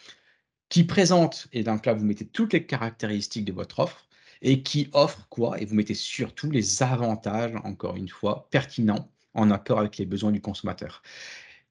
[0.68, 4.06] qui présente, et donc là, vous mettez toutes les caractéristiques de votre offre,
[4.42, 9.50] et qui offre quoi Et vous mettez surtout les avantages, encore une fois, pertinents, en
[9.50, 11.02] accord avec les besoins du consommateur.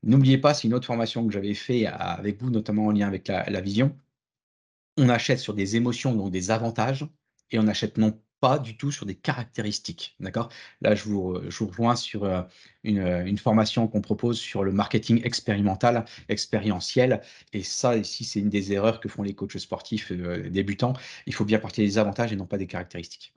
[0.03, 3.27] N'oubliez pas, c'est une autre formation que j'avais fait avec vous, notamment en lien avec
[3.27, 3.97] la, la vision.
[4.97, 7.07] On achète sur des émotions, donc des avantages,
[7.51, 10.15] et on achète non pas du tout sur des caractéristiques.
[10.19, 10.49] D'accord?
[10.81, 12.41] Là, je vous, rejoins sur euh,
[12.83, 17.21] une, euh, une formation qu'on propose sur le marketing expérimental, expérientiel.
[17.53, 20.93] Et ça, ici, c'est une des erreurs que font les coachs sportifs euh, débutants.
[21.25, 23.33] Il faut bien partir des avantages et non pas des caractéristiques.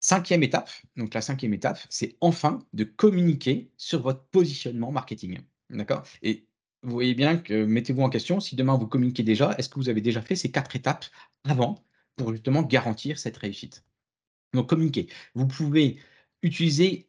[0.00, 5.38] Cinquième étape, donc la cinquième étape, c'est enfin de communiquer sur votre positionnement marketing.
[5.70, 6.02] D'accord?
[6.22, 6.48] Et
[6.82, 9.88] vous voyez bien que mettez-vous en question, si demain vous communiquez déjà, est-ce que vous
[9.88, 11.04] avez déjà fait ces quatre étapes
[11.44, 11.84] avant
[12.16, 13.84] pour justement garantir cette réussite.
[14.54, 15.08] Donc communiquer.
[15.34, 15.98] Vous pouvez
[16.42, 17.08] utiliser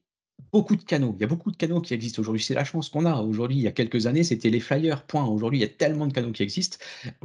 [0.52, 1.14] beaucoup de canaux.
[1.18, 2.44] Il y a beaucoup de canaux qui existent aujourd'hui.
[2.44, 3.16] C'est la chance qu'on a.
[3.22, 5.04] Aujourd'hui, il y a quelques années, c'était les flyers.
[5.14, 6.78] Aujourd'hui, il y a tellement de canaux qui existent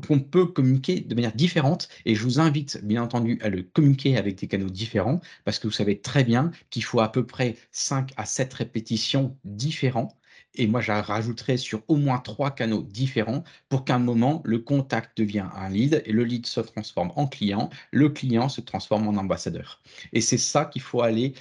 [0.07, 1.89] qu'on peut communiquer de manière différente.
[2.05, 5.67] Et je vous invite, bien entendu, à le communiquer avec des canaux différents parce que
[5.67, 10.18] vous savez très bien qu'il faut à peu près 5 à 7 répétitions différents
[10.59, 14.59] et moi, je rajouterais sur au moins trois canaux différents pour qu'à un moment, le
[14.59, 19.09] contact devienne un lead et le lead se transforme en client, le client se transforme
[19.09, 19.81] en ambassadeur.
[20.13, 21.35] Et c'est ça qu'il faut aller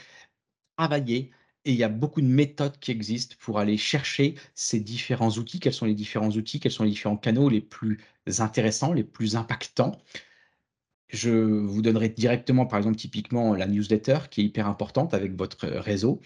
[0.78, 1.32] travailler.
[1.66, 5.60] Et il y a beaucoup de méthodes qui existent pour aller chercher ces différents outils.
[5.60, 6.60] Quels sont les différents outils?
[6.60, 8.00] Quels sont les différents canaux les plus
[8.40, 9.98] intéressants, les plus impactants?
[11.10, 15.68] Je vous donnerai directement, par exemple, typiquement la newsletter qui est hyper importante avec votre
[15.68, 16.22] réseau.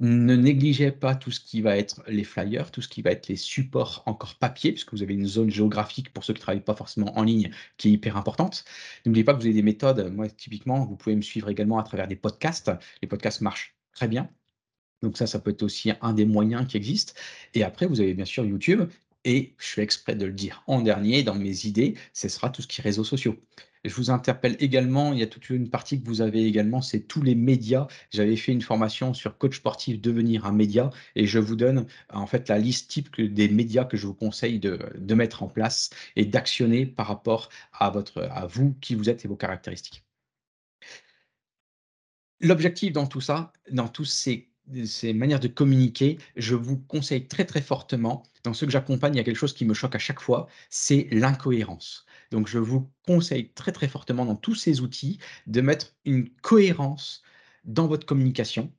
[0.00, 3.26] Ne négligez pas tout ce qui va être les flyers, tout ce qui va être
[3.28, 6.64] les supports encore papier, puisque vous avez une zone géographique pour ceux qui ne travaillent
[6.64, 8.64] pas forcément en ligne qui est hyper importante.
[9.04, 10.12] N'oubliez pas que vous avez des méthodes.
[10.14, 12.70] Moi, typiquement, vous pouvez me suivre également à travers des podcasts.
[13.02, 14.30] Les podcasts marchent très bien.
[15.02, 17.14] Donc ça, ça peut être aussi un des moyens qui existent.
[17.54, 18.82] Et après, vous avez bien sûr YouTube.
[19.24, 22.62] Et je fais exprès de le dire en dernier, dans mes idées, ce sera tout
[22.62, 23.36] ce qui est réseaux sociaux.
[23.84, 27.00] Je vous interpelle également, il y a toute une partie que vous avez également, c'est
[27.00, 27.86] tous les médias.
[28.10, 32.26] J'avais fait une formation sur coach sportif, devenir un média, et je vous donne en
[32.26, 35.90] fait la liste type des médias que je vous conseille de, de mettre en place
[36.16, 40.04] et d'actionner par rapport à, votre, à vous, qui vous êtes et vos caractéristiques.
[42.40, 44.47] L'objectif dans tout ça, dans tous ces
[44.84, 49.18] ces manières de communiquer, je vous conseille très très fortement, dans ce que j'accompagne, il
[49.18, 52.06] y a quelque chose qui me choque à chaque fois, c'est l'incohérence.
[52.30, 57.22] Donc, je vous conseille très, très fortement dans tous ces outils de mettre une cohérence
[57.64, 58.72] dans votre communication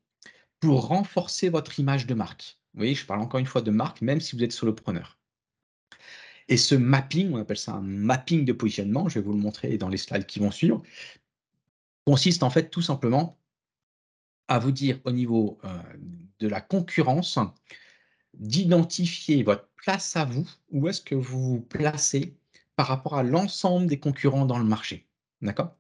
[0.60, 2.60] pour renforcer votre image de marque.
[2.74, 5.18] Vous voyez, je parle encore une fois de marque, même si vous êtes solopreneur.
[6.48, 9.78] Et ce mapping, on appelle ça un mapping de positionnement, je vais vous le montrer
[9.78, 10.82] dans les slides qui vont suivre,
[12.06, 13.40] consiste en fait tout simplement
[14.50, 15.70] à vous dire au niveau euh,
[16.40, 17.40] de la concurrence,
[18.34, 22.36] d'identifier votre place à vous, où est-ce que vous vous placez
[22.76, 25.08] par rapport à l'ensemble des concurrents dans le marché.
[25.42, 25.76] D'accord?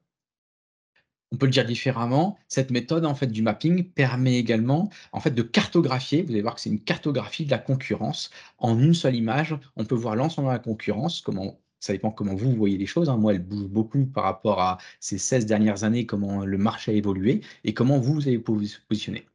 [1.31, 5.31] On peut le dire différemment, cette méthode en fait du mapping permet également en fait
[5.31, 9.15] de cartographier, vous allez voir que c'est une cartographie de la concurrence en une seule
[9.15, 12.85] image, on peut voir l'ensemble de la concurrence, comment ça dépend comment vous voyez les
[12.85, 13.09] choses.
[13.09, 13.17] Hein.
[13.17, 16.95] Moi, elle bouge beaucoup par rapport à ces 16 dernières années, comment le marché a
[16.95, 19.25] évolué et comment vous, vous avez positionné.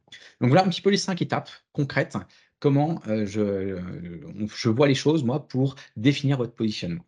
[0.41, 2.17] Donc voilà un petit peu les cinq étapes concrètes,
[2.59, 7.03] comment euh, je, euh, je vois les choses, moi, pour définir votre positionnement.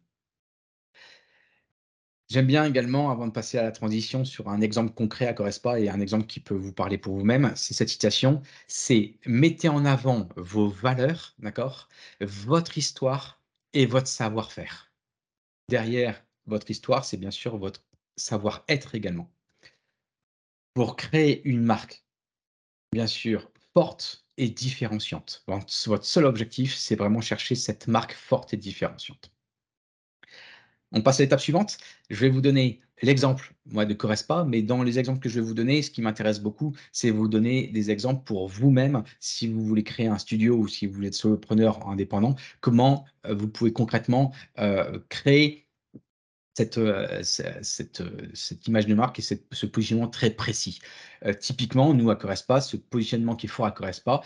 [2.30, 5.80] J'aime bien également, avant de passer à la transition, sur un exemple concret à Correspa
[5.80, 9.86] et un exemple qui peut vous parler pour vous-même, c'est cette citation, c'est mettez en
[9.86, 11.88] avant vos valeurs, d'accord,
[12.19, 13.41] votre histoire
[13.73, 14.91] et votre savoir-faire.
[15.70, 17.84] Derrière votre histoire, c'est bien sûr votre
[18.16, 19.32] savoir-être également.
[20.74, 22.06] Pour créer une marque,
[22.92, 25.46] bien sûr, forte et différenciante.
[25.88, 29.32] Votre seul objectif, c'est vraiment chercher cette marque forte et différenciante.
[30.91, 31.78] On passe à l'étape suivante.
[32.10, 35.45] Je vais vous donner l'exemple, moi, de Correspa, mais dans les exemples que je vais
[35.45, 39.63] vous donner, ce qui m'intéresse beaucoup, c'est vous donner des exemples pour vous-même, si vous
[39.63, 44.34] voulez créer un studio ou si vous être solopreneur indépendant, comment euh, vous pouvez concrètement
[44.60, 45.67] euh, créer
[46.56, 48.02] cette, euh, cette,
[48.67, 50.80] image de marque et ce positionnement très précis.
[51.39, 54.21] typiquement, nous, à Correspa, ce positionnement qui est fort à Correspa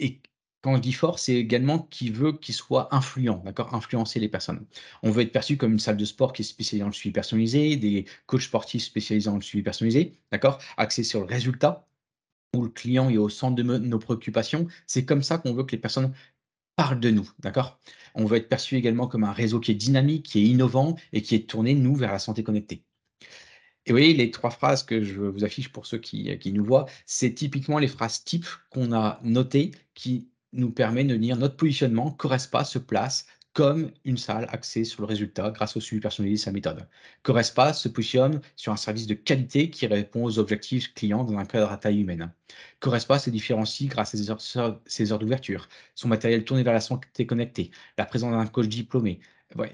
[0.00, 0.22] est
[0.62, 4.64] quand je dis fort, c'est également qui veut qu'il soit influent, d'accord Influencer les personnes.
[5.02, 7.12] On veut être perçu comme une salle de sport qui est spécialisée dans le suivi
[7.12, 11.88] personnalisé, des coachs sportifs spécialisés dans le suivi personnalisé, d'accord Axé sur le résultat,
[12.54, 14.68] où le client est au centre de nos préoccupations.
[14.86, 16.14] C'est comme ça qu'on veut que les personnes
[16.76, 17.80] parlent de nous, d'accord
[18.14, 21.22] On veut être perçu également comme un réseau qui est dynamique, qui est innovant et
[21.22, 22.84] qui est tourné, nous, vers la santé connectée.
[23.84, 26.64] Et vous voyez, les trois phrases que je vous affiche pour ceux qui, qui nous
[26.64, 31.56] voient, c'est typiquement les phrases types qu'on a notées qui nous permet de dire notre
[31.56, 36.40] positionnement Correspa se place comme une salle axée sur le résultat grâce au suivi personnalisé
[36.40, 36.88] de sa méthode.
[37.22, 41.44] Correspa se positionne sur un service de qualité qui répond aux objectifs clients dans un
[41.44, 42.32] cadre à taille humaine.
[42.80, 44.18] Correspa se différencie grâce à
[44.86, 49.20] ses heures, d'ouverture, son matériel tourné vers la santé connectée, la présence d'un coach diplômé.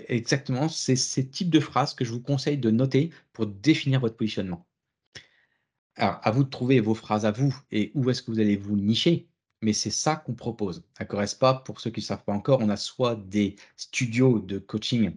[0.08, 4.16] exactement, c'est ces types de phrases que je vous conseille de noter pour définir votre
[4.16, 4.66] positionnement.
[5.96, 8.56] Alors, à vous de trouver vos phrases à vous et où est-ce que vous allez
[8.56, 9.28] vous nicher?
[9.62, 10.84] Mais c'est ça qu'on propose.
[10.98, 14.58] À Correspa, pour ceux qui ne savent pas encore, on a soit des studios de
[14.58, 15.12] coaching,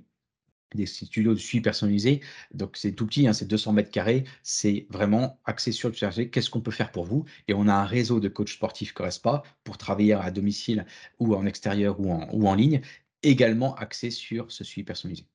[0.76, 2.22] des studios de suivi personnalisé.
[2.54, 4.24] Donc, c'est tout petit, hein, c'est 200 mètres carrés.
[4.44, 6.30] C'est vraiment axé sur le sujet.
[6.30, 7.26] Qu'est-ce qu'on peut faire pour vous?
[7.48, 10.86] Et on a un réseau de coachs sportifs Correspa pour travailler à domicile
[11.20, 12.82] ou en extérieur ou en, ligne,
[13.24, 15.26] également axé sur ce suivi personnalisé.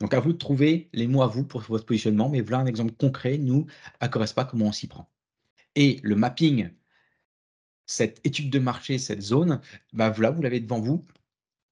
[0.00, 2.28] Donc, à vous de trouver les mots à vous pour votre positionnement.
[2.28, 3.66] Mais voilà un exemple concret, nous,
[4.00, 5.08] à Correspa, comment on s'y prend.
[5.74, 6.70] Et le mapping
[7.86, 9.60] cette étude de marché, cette zone,
[9.92, 11.04] bah voilà, vous l'avez devant vous.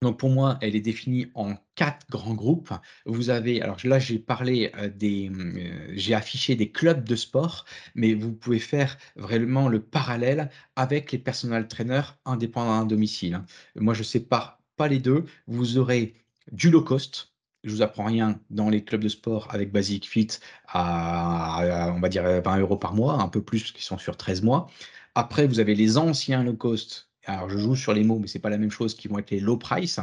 [0.03, 2.73] Donc pour moi, elle est définie en quatre grands groupes.
[3.07, 7.65] Vous avez, alors là j'ai parlé euh, des, euh, j'ai affiché des clubs de sport,
[7.95, 13.35] mais vous pouvez faire vraiment le parallèle avec les personal trainers indépendants à domicile.
[13.35, 13.47] Hein.
[13.77, 15.25] Moi je sépare pas les deux.
[15.47, 16.15] Vous aurez
[16.53, 17.33] du low cost,
[17.65, 20.29] je vous apprends rien dans les clubs de sport avec Basic Fit
[20.69, 24.43] à, on va dire 20 euros par mois, un peu plus qui sont sur 13
[24.43, 24.69] mois.
[25.15, 27.09] Après, vous avez les anciens low cost.
[27.27, 29.19] Alors, je joue sur les mots, mais ce n'est pas la même chose, qui vont
[29.19, 30.01] être les low price.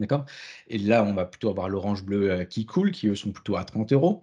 [0.00, 0.24] D'accord?
[0.68, 3.56] Et là, on va plutôt avoir l'orange bleu euh, qui coule, qui eux sont plutôt
[3.56, 4.22] à 30 euros.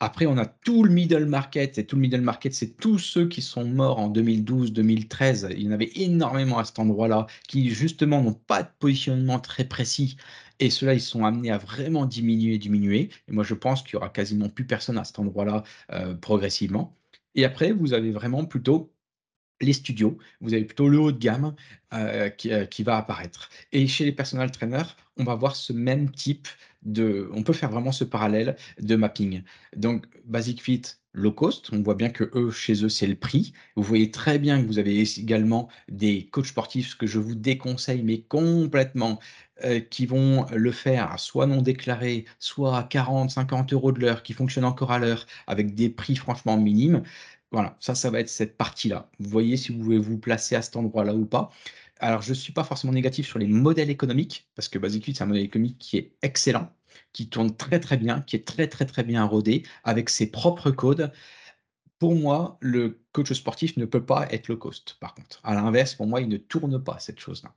[0.00, 1.76] Après, on a tout le middle market.
[1.76, 5.48] Et tout le middle market, c'est tous ceux qui sont morts en 2012, 2013.
[5.50, 9.64] Il y en avait énormément à cet endroit-là, qui justement n'ont pas de positionnement très
[9.64, 10.16] précis.
[10.60, 13.10] Et ceux-là, ils sont amenés à vraiment diminuer, diminuer.
[13.28, 16.96] Et moi, je pense qu'il y aura quasiment plus personne à cet endroit-là euh, progressivement.
[17.34, 18.92] Et après, vous avez vraiment plutôt
[19.60, 21.54] les studios, vous avez plutôt le haut de gamme
[21.92, 23.48] euh, euh, qui, va apparaître.
[23.72, 26.48] Et chez les personal trainers, on va voir ce même type
[26.82, 27.30] de...
[27.32, 29.42] On peut faire vraiment ce parallèle de mapping.
[29.76, 33.52] Donc, Basic Fit, low cost, on voit bien que eux, chez eux, c'est le prix.
[33.74, 37.34] Vous voyez très bien que vous avez également des coachs sportifs, ce que je vous
[37.34, 39.18] déconseille, mais complètement,
[39.64, 44.22] euh, qui vont le faire soit non déclaré, soit à 40, 50 euros de l'heure,
[44.22, 47.02] qui fonctionnent encore à l'heure, avec des prix franchement minimes.
[47.50, 49.10] Voilà, ça, ça va être cette partie-là.
[49.18, 51.50] Vous voyez si vous pouvez vous placer à cet endroit-là ou pas.
[51.98, 55.22] Alors, je ne suis pas forcément négatif sur les modèles économiques, parce que Basic c'est
[55.22, 56.70] un modèle économique qui est excellent,
[57.12, 60.70] qui tourne très très bien, qui est très très très bien rodé, avec ses propres
[60.70, 61.12] codes.
[61.98, 65.40] Pour moi, le coach sportif ne peut pas être low cost, par contre.
[65.42, 67.54] À l'inverse, pour moi, il ne tourne pas cette chose-là.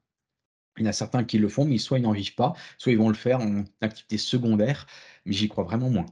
[0.78, 2.92] Il y en a certains qui le font, mais soit ils n'en vivent pas, soit
[2.94, 4.88] ils vont le faire en activité secondaire,
[5.26, 6.06] mais j'y crois vraiment moins.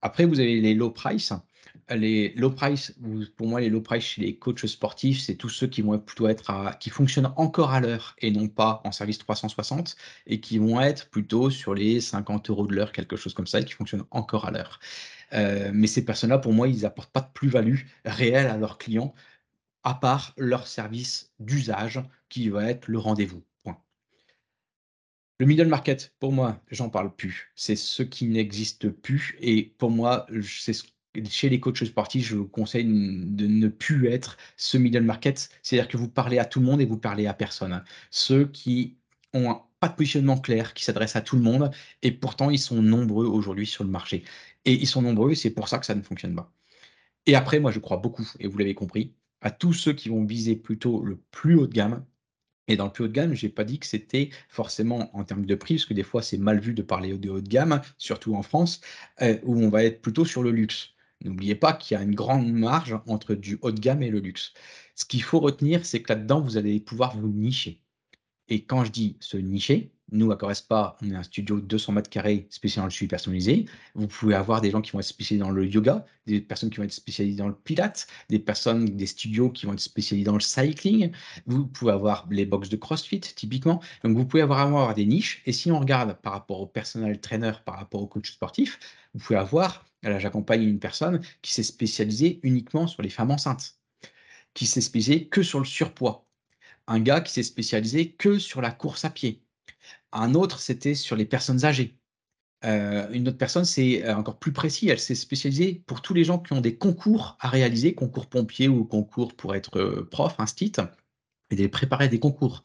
[0.00, 1.32] Après, vous avez les low price
[1.90, 2.94] les low price,
[3.36, 6.28] pour moi, les low price chez les coachs sportifs, c'est tous ceux qui vont plutôt
[6.28, 10.58] être à, qui fonctionnent encore à l'heure et non pas en service 360 et qui
[10.58, 13.72] vont être plutôt sur les 50 euros de l'heure, quelque chose comme ça, et qui
[13.72, 14.80] fonctionnent encore à l'heure.
[15.32, 19.14] Euh, mais ces personnes-là, pour moi, ils n'apportent pas de plus-value réelle à leurs clients,
[19.84, 23.42] à part leur service d'usage qui va être le rendez-vous.
[25.42, 27.50] Le middle market, pour moi, j'en parle plus.
[27.56, 29.36] C'est ce qui n'existe plus.
[29.40, 30.84] Et pour moi, c'est ce
[31.28, 35.88] chez les coachs sportifs, je vous conseille de ne plus être ce middle market, c'est-à-dire
[35.88, 37.84] que vous parlez à tout le monde et vous parlez à personne.
[38.10, 38.96] Ceux qui
[39.34, 41.70] ont pas de positionnement clair, qui s'adressent à tout le monde,
[42.02, 44.24] et pourtant ils sont nombreux aujourd'hui sur le marché.
[44.64, 46.52] Et ils sont nombreux, c'est pour ça que ça ne fonctionne pas.
[47.26, 50.24] Et après, moi, je crois beaucoup, et vous l'avez compris, à tous ceux qui vont
[50.24, 52.04] viser plutôt le plus haut de gamme.
[52.68, 55.24] Et dans le plus haut de gamme, je n'ai pas dit que c'était forcément en
[55.24, 57.48] termes de prix, parce que des fois, c'est mal vu de parler de haut de
[57.48, 58.80] gamme, surtout en France,
[59.20, 60.91] euh, où on va être plutôt sur le luxe.
[61.24, 64.20] N'oubliez pas qu'il y a une grande marge entre du haut de gamme et le
[64.20, 64.52] luxe.
[64.94, 67.80] Ce qu'il faut retenir, c'est que là-dedans, vous allez pouvoir vous nicher.
[68.48, 71.92] Et quand je dis se nicher, nous, à Correspa, on est un studio de 200
[71.92, 73.64] mètres carrés spécialisé dans le suivi personnalisé.
[73.94, 76.76] Vous pouvez avoir des gens qui vont être spécialisés dans le yoga, des personnes qui
[76.76, 80.34] vont être spécialisées dans le pilates, des personnes, des studios qui vont être spécialisés dans
[80.34, 81.12] le cycling.
[81.46, 83.80] Vous pouvez avoir les box de CrossFit, typiquement.
[84.04, 85.40] Donc, vous pouvez vraiment avoir des niches.
[85.46, 88.78] Et si on regarde par rapport au personnel trainer, par rapport au coach sportif,
[89.14, 93.78] vous pouvez avoir, j'accompagne une personne qui s'est spécialisée uniquement sur les femmes enceintes,
[94.54, 96.26] qui s'est spécialisée que sur le surpoids.
[96.88, 99.42] Un gars qui s'est spécialisé que sur la course à pied
[100.12, 101.98] un autre, c'était sur les personnes âgées.
[102.64, 106.24] Euh, une autre personne, c'est euh, encore plus précis, elle s'est spécialisée pour tous les
[106.24, 110.34] gens qui ont des concours à réaliser, concours pompiers ou concours pour être euh, prof,
[110.38, 110.72] instit,
[111.50, 112.62] et de préparer des concours.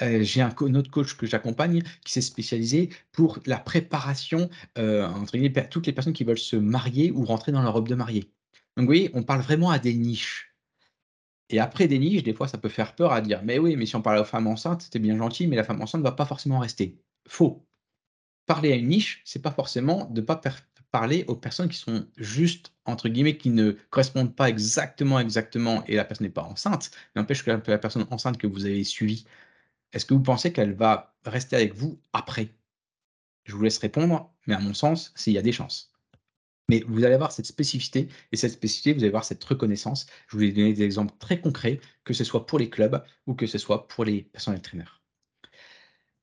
[0.00, 5.36] J'ai un, autre coach que j'accompagne qui s'est spécialisé pour la préparation entre
[5.68, 8.30] toutes les personnes qui veulent se marier ou rentrer dans leur robe de mariée.
[8.76, 10.54] Donc vous voyez, on parle vraiment à des niches.
[11.50, 13.86] Et après des niches, des fois, ça peut faire peur à dire Mais oui, mais
[13.86, 16.12] si on parle aux femmes enceintes, c'était bien gentil, mais la femme enceinte ne va
[16.12, 16.96] pas forcément rester.
[17.26, 17.66] Faux.
[18.46, 20.40] Parler à une niche, c'est pas forcément de ne pas
[20.90, 25.96] parler aux personnes qui sont juste, entre guillemets, qui ne correspondent pas exactement, exactement, et
[25.96, 26.90] la personne n'est pas enceinte.
[27.16, 29.26] N'empêche que la personne enceinte que vous avez suivie,
[29.92, 32.54] est-ce que vous pensez qu'elle va rester avec vous après?
[33.44, 35.92] Je vous laisse répondre, mais à mon sens, s'il y a des chances.
[36.68, 40.06] Mais vous allez avoir cette spécificité, et cette spécificité, vous allez avoir cette reconnaissance.
[40.28, 43.34] Je vous ai donné des exemples très concrets, que ce soit pour les clubs ou
[43.34, 45.02] que ce soit pour les personnels traîneurs.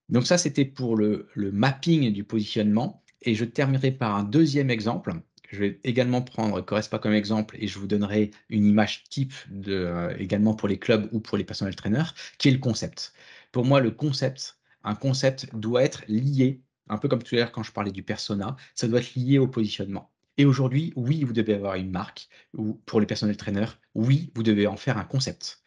[0.09, 3.03] Donc ça, c'était pour le, mapping du positionnement.
[3.23, 5.13] Et je terminerai par un deuxième exemple.
[5.49, 9.33] Je vais également prendre Correspa comme exemple et je vous donnerai une image type
[9.67, 13.13] euh, également pour les clubs ou pour les personnels traîneurs, qui est le concept.
[13.55, 17.53] Pour moi, le concept, un concept doit être lié, un peu comme tout à l'heure
[17.53, 20.11] quand je parlais du persona, ça doit être lié au positionnement.
[20.35, 22.27] Et aujourd'hui, oui, vous devez avoir une marque,
[22.57, 25.63] ou pour les personnels traîneurs, oui, vous devez en faire un concept.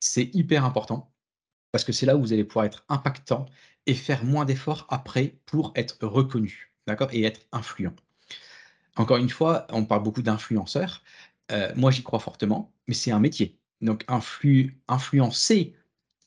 [0.00, 1.14] C'est hyper important
[1.72, 3.46] parce que c'est là où vous allez pouvoir être impactant
[3.86, 7.96] et faire moins d'efforts après pour être reconnu, d'accord, et être influent.
[8.96, 11.02] Encore une fois, on parle beaucoup d'influenceurs.
[11.52, 13.58] Euh, moi, j'y crois fortement, mais c'est un métier.
[13.80, 15.74] Donc, influencer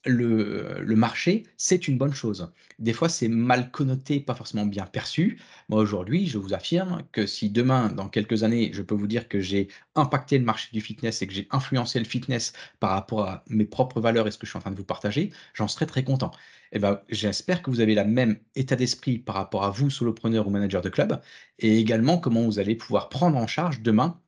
[0.05, 2.51] le, marché, c'est une bonne chose.
[2.79, 5.39] Des fois, c'est mal connoté, pas forcément bien perçu.
[5.69, 9.27] Moi, aujourd'hui, je vous affirme que si demain, dans quelques années, je peux vous dire
[9.27, 13.27] que j'ai impacté le marché du fitness et que j'ai influencé le fitness par rapport
[13.27, 15.67] à mes propres valeurs et ce que je suis en train de vous partager, j'en
[15.67, 16.31] serais très content.
[16.71, 20.47] Eh ben, j'espère que vous avez le même état d'esprit par rapport à vous, solopreneur
[20.47, 21.21] ou manager de club,
[21.59, 24.21] et également comment vous allez pouvoir prendre en charge demain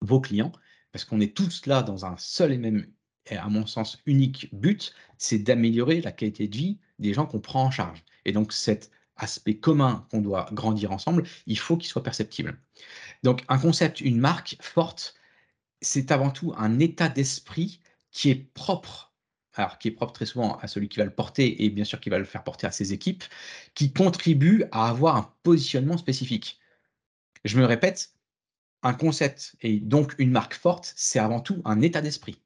[0.00, 0.52] vos clients,
[0.92, 2.86] parce qu'on est tous là dans un seul et même
[3.30, 7.40] et à mon sens, unique but, c'est d'améliorer la qualité de vie des gens qu'on
[7.40, 8.04] prend en charge.
[8.24, 12.58] Et donc, cet aspect commun qu'on doit grandir ensemble, il faut qu'il soit perceptible.
[13.22, 15.14] Donc, un concept, une marque forte,
[15.80, 19.12] c'est avant tout un état d'esprit qui est propre.
[19.54, 22.00] Alors, qui est propre très souvent à celui qui va le porter et bien sûr
[22.00, 23.22] qui va le faire porter à ses équipes,
[23.74, 26.58] qui contribue à avoir un positionnement spécifique.
[27.44, 28.14] Je me répète,
[28.82, 32.40] un concept et donc une marque forte, c'est avant tout un état d'esprit.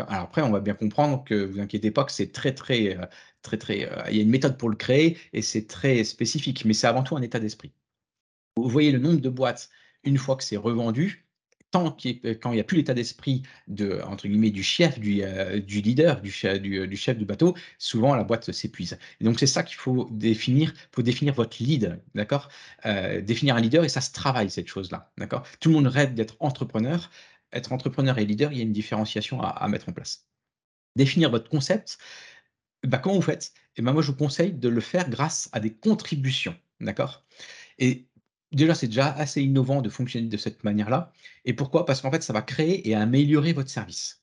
[0.00, 3.06] Alors après, on va bien comprendre que vous inquiétez pas que c'est très, très, euh,
[3.42, 6.64] très, très, euh, il y a une méthode pour le créer et c'est très spécifique,
[6.64, 7.72] mais c'est avant tout un état d'esprit.
[8.56, 9.70] Vous voyez le nombre de boîtes,
[10.04, 11.26] une fois que c'est revendu,
[11.70, 15.22] tant qu'il quand il n'y a plus l'état d'esprit de, entre guillemets, du chef, du,
[15.22, 18.98] euh, leader, du, chef du bateau, souvent la boîte s'épuise.
[19.22, 22.48] Donc c'est ça qu'il faut définir, faut définir votre lead, d'accord
[22.84, 26.36] Définir un leader et ça se travaille cette chose-là, d'accord Tout le monde rêve d'être
[26.40, 27.10] entrepreneur,
[27.52, 30.26] être entrepreneur et leader, il y a une différenciation à, mettre en place.
[30.96, 31.98] Définir votre concept,
[32.84, 33.52] bah, comment vous faites?
[33.76, 36.56] Et ben Moi, je vous conseille de le faire grâce à des contributions.
[36.80, 37.24] D'accord?
[37.78, 38.06] Et
[38.52, 41.12] déjà, c'est déjà assez innovant de fonctionner de cette manière-là.
[41.44, 41.86] Et pourquoi?
[41.86, 44.22] Parce qu'en fait, ça va créer et améliorer votre service.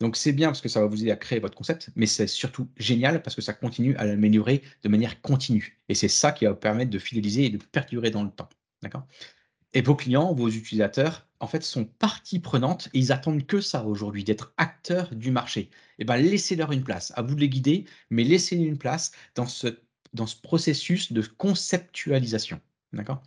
[0.00, 2.26] Donc, c'est bien parce que ça va vous aider à créer votre concept, mais c'est
[2.26, 5.78] surtout génial parce que ça continue à l'améliorer de manière continue.
[5.88, 8.48] Et c'est ça qui va vous permettre de fidéliser et de perdurer dans le temps.
[8.82, 9.06] D'accord?
[9.72, 13.84] Et vos clients, vos utilisateurs, en fait, sont partie prenante et ils attendent que ça
[13.84, 15.60] aujourd'hui, d'être acteurs du marché.
[15.60, 17.12] Et eh ben, laissez-leur une place.
[17.16, 19.78] À vous de les guider, mais laissez une place dans ce,
[20.12, 22.60] dans ce processus de conceptualisation.
[22.92, 23.22] D'accord?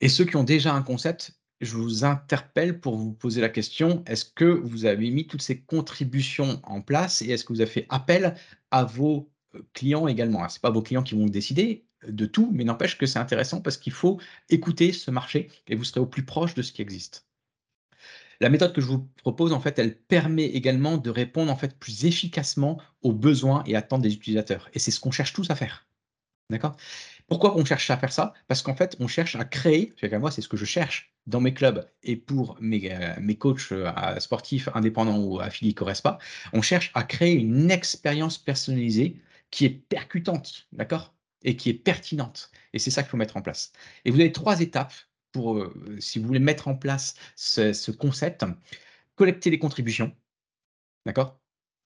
[0.00, 4.02] Et ceux qui ont déjà un concept, je vous interpelle pour vous poser la question
[4.06, 7.70] est-ce que vous avez mis toutes ces contributions en place et est-ce que vous avez
[7.70, 8.34] fait appel
[8.70, 10.48] à vos euh, clients également?
[10.48, 13.76] Ce pas vos clients qui vont décider, de tout, mais n'empêche que c'est intéressant parce
[13.76, 17.26] qu'il faut écouter ce marché et vous serez au plus proche de ce qui existe.
[18.40, 21.78] La méthode que je vous propose, en fait, elle permet également de répondre en fait
[21.78, 24.68] plus efficacement aux besoins et attentes des utilisateurs.
[24.74, 25.86] Et c'est ce qu'on cherche tous à faire.
[26.50, 26.76] D'accord?
[27.28, 28.34] Pourquoi on cherche à faire ça?
[28.48, 31.54] Parce qu'en fait, on cherche à créer, moi, c'est ce que je cherche dans mes
[31.54, 36.18] clubs et pour mes, euh, mes coachs euh, sportifs indépendants ou affiliés Correspa,
[36.52, 39.16] on cherche à créer une expérience personnalisée
[39.50, 41.14] qui est percutante, d'accord?
[41.44, 42.50] Et qui est pertinente.
[42.72, 43.72] Et c'est ça qu'il faut mettre en place.
[44.04, 44.94] Et vous avez trois étapes
[45.32, 48.44] pour, euh, si vous voulez mettre en place ce, concept,
[49.16, 50.14] collecter les contributions,
[51.06, 51.41] d'accord?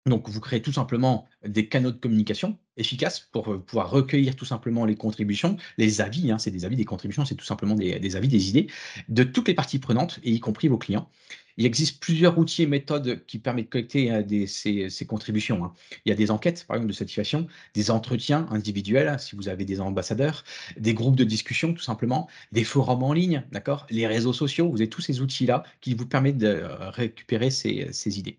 [0.06, 4.46] Donc, vous créez tout simplement des canaux de communication efficaces pour euh, pouvoir recueillir tout
[4.46, 8.16] simplement les contributions, les avis, hein, c'est des avis, des contributions, c'est tout simplement des,
[8.16, 8.68] avis, des idées
[9.08, 11.10] de toutes les parties prenantes, y compris vos clients.
[11.58, 15.64] Il existe plusieurs outils et méthodes qui permettent de collecter euh, ces, contributions.
[15.66, 15.74] Hein.
[16.06, 19.66] Il y a des enquêtes, par exemple, de satisfaction, des entretiens individuels, si vous avez
[19.66, 20.44] des ambassadeurs,
[20.78, 24.70] des groupes de discussion, tout simplement, des forums en ligne, d'accord, les réseaux sociaux.
[24.70, 28.38] Vous avez tous ces outils-là qui vous permettent de euh, récupérer ces idées.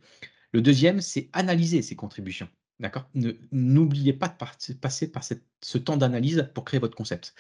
[0.54, 2.50] Le deuxième, c'est analyser ces contributions.
[2.80, 3.10] D'accord?
[3.52, 7.36] N'oubliez pas de passer par ce temps d'analyse pour créer votre concept.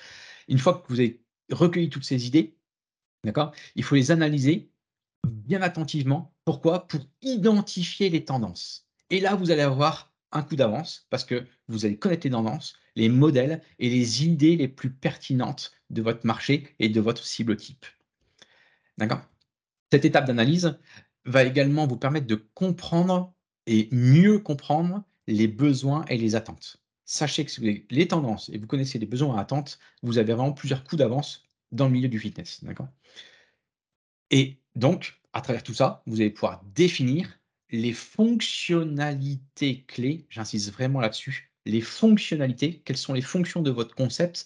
[0.47, 2.55] Une fois que vous avez recueilli toutes ces idées,
[3.23, 3.51] d'accord?
[3.75, 4.69] Il faut les analyser
[5.27, 6.33] bien attentivement.
[6.45, 6.87] Pourquoi?
[6.87, 8.87] Pour identifier les tendances.
[9.09, 12.75] Et là, vous allez avoir un coup d'avance parce que vous allez connaître les tendances,
[12.95, 17.57] les modèles et les idées les plus pertinentes de votre marché et de votre cible
[17.57, 17.85] type.
[18.97, 19.21] D'accord?
[19.91, 20.77] Cette étape d'analyse,
[21.25, 23.33] va également vous permettre de comprendre
[23.67, 26.77] et mieux comprendre les besoins et les attentes.
[27.05, 30.17] Sachez que si vous avez les tendances et vous connaissez les besoins et attentes, vous
[30.17, 32.63] avez vraiment plusieurs coups d'avance dans le milieu du fitness.
[34.29, 40.99] Et donc, à travers tout ça, vous allez pouvoir définir les fonctionnalités clés, j'insiste vraiment
[40.99, 44.45] là-dessus, les fonctionnalités, quelles sont les fonctions de votre concept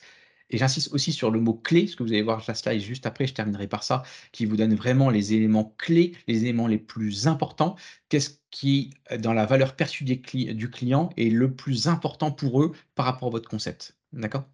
[0.49, 3.05] et j'insiste aussi sur le mot clé, ce que vous allez voir la slide juste
[3.05, 6.77] après, je terminerai par ça, qui vous donne vraiment les éléments clés, les éléments les
[6.77, 7.75] plus importants.
[8.09, 13.05] Qu'est-ce qui, dans la valeur perçue du client, est le plus important pour eux par
[13.05, 13.97] rapport à votre concept.
[14.13, 14.45] D'accord?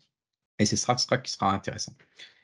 [0.59, 1.93] Et c'est ça qui sera intéressant.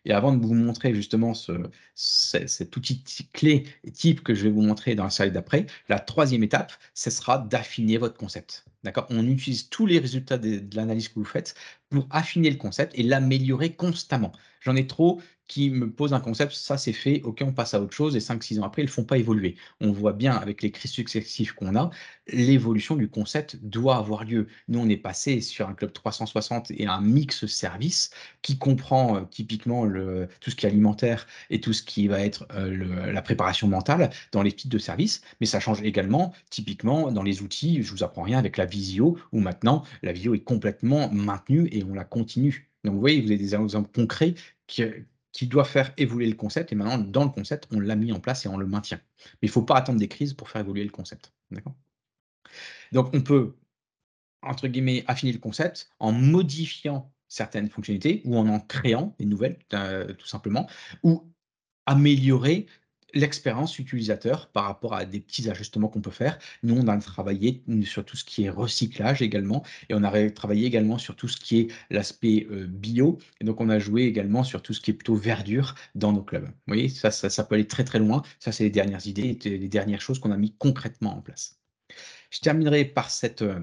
[0.05, 1.51] Et avant de vous montrer justement ce,
[1.95, 6.43] cet outil clé type que je vais vous montrer dans la slide d'après, la troisième
[6.43, 8.65] étape, ce sera d'affiner votre concept.
[9.09, 11.55] On utilise tous les résultats de l'analyse que vous faites
[11.89, 14.31] pour affiner le concept et l'améliorer constamment.
[14.68, 17.82] J'en ai trop qui me posent un concept, ça c'est fait, ok, on passe à
[17.82, 19.55] autre chose, et 5-6 ans après, ils ne font pas évoluer.
[19.80, 21.89] On voit bien avec les crises successives qu'on a,
[22.28, 24.47] l'évolution du concept doit avoir lieu.
[24.68, 28.09] Nous, on est passé sur un club 360 et un mix service
[28.41, 29.88] qui comprend euh, typiquement
[30.41, 34.09] tout ce qui est alimentaire et tout ce qui va être euh, la préparation mentale
[34.34, 38.03] dans les types de services, mais ça change également typiquement dans les outils, je vous
[38.03, 42.03] apprends rien avec la visio, où maintenant la visio est complètement maintenue et on la
[42.03, 42.68] continue.
[42.84, 44.36] Donc vous voyez, vous avez des exemples concrets
[44.68, 44.84] qui,
[45.32, 46.72] qui doit faire évoluer le concept.
[46.72, 48.99] Et maintenant, dans le concept, on l'a mis en place et on le maintient.
[49.26, 51.34] Mais il ne faut pas attendre des crises pour faire évoluer le concept.
[52.91, 53.55] Donc, on peut,
[54.41, 59.59] entre guillemets, affiner le concept en modifiant certaines fonctionnalités ou en en créant des nouvelles,
[59.74, 60.70] euh, tout simplement,
[61.03, 61.32] ou
[61.86, 62.68] améliorer
[63.14, 66.39] l'expérience utilisateur par rapport à des petits ajustements qu'on peut faire.
[66.64, 70.66] Nous, on a travaillé sur tout ce qui est recyclage également, et on a travaillé
[70.66, 74.43] également sur tout ce qui est l'aspect euh, bio, et donc on a joué également
[74.43, 76.45] sur tout ce qui est plutôt verdure dans nos clubs.
[76.45, 78.22] Vous voyez, ça, ça, peut aller très très loin.
[78.39, 81.60] Ça, c'est les dernières idées, les dernières choses qu'on a mis concrètement en place.
[82.30, 83.60] Je terminerai par cette euh,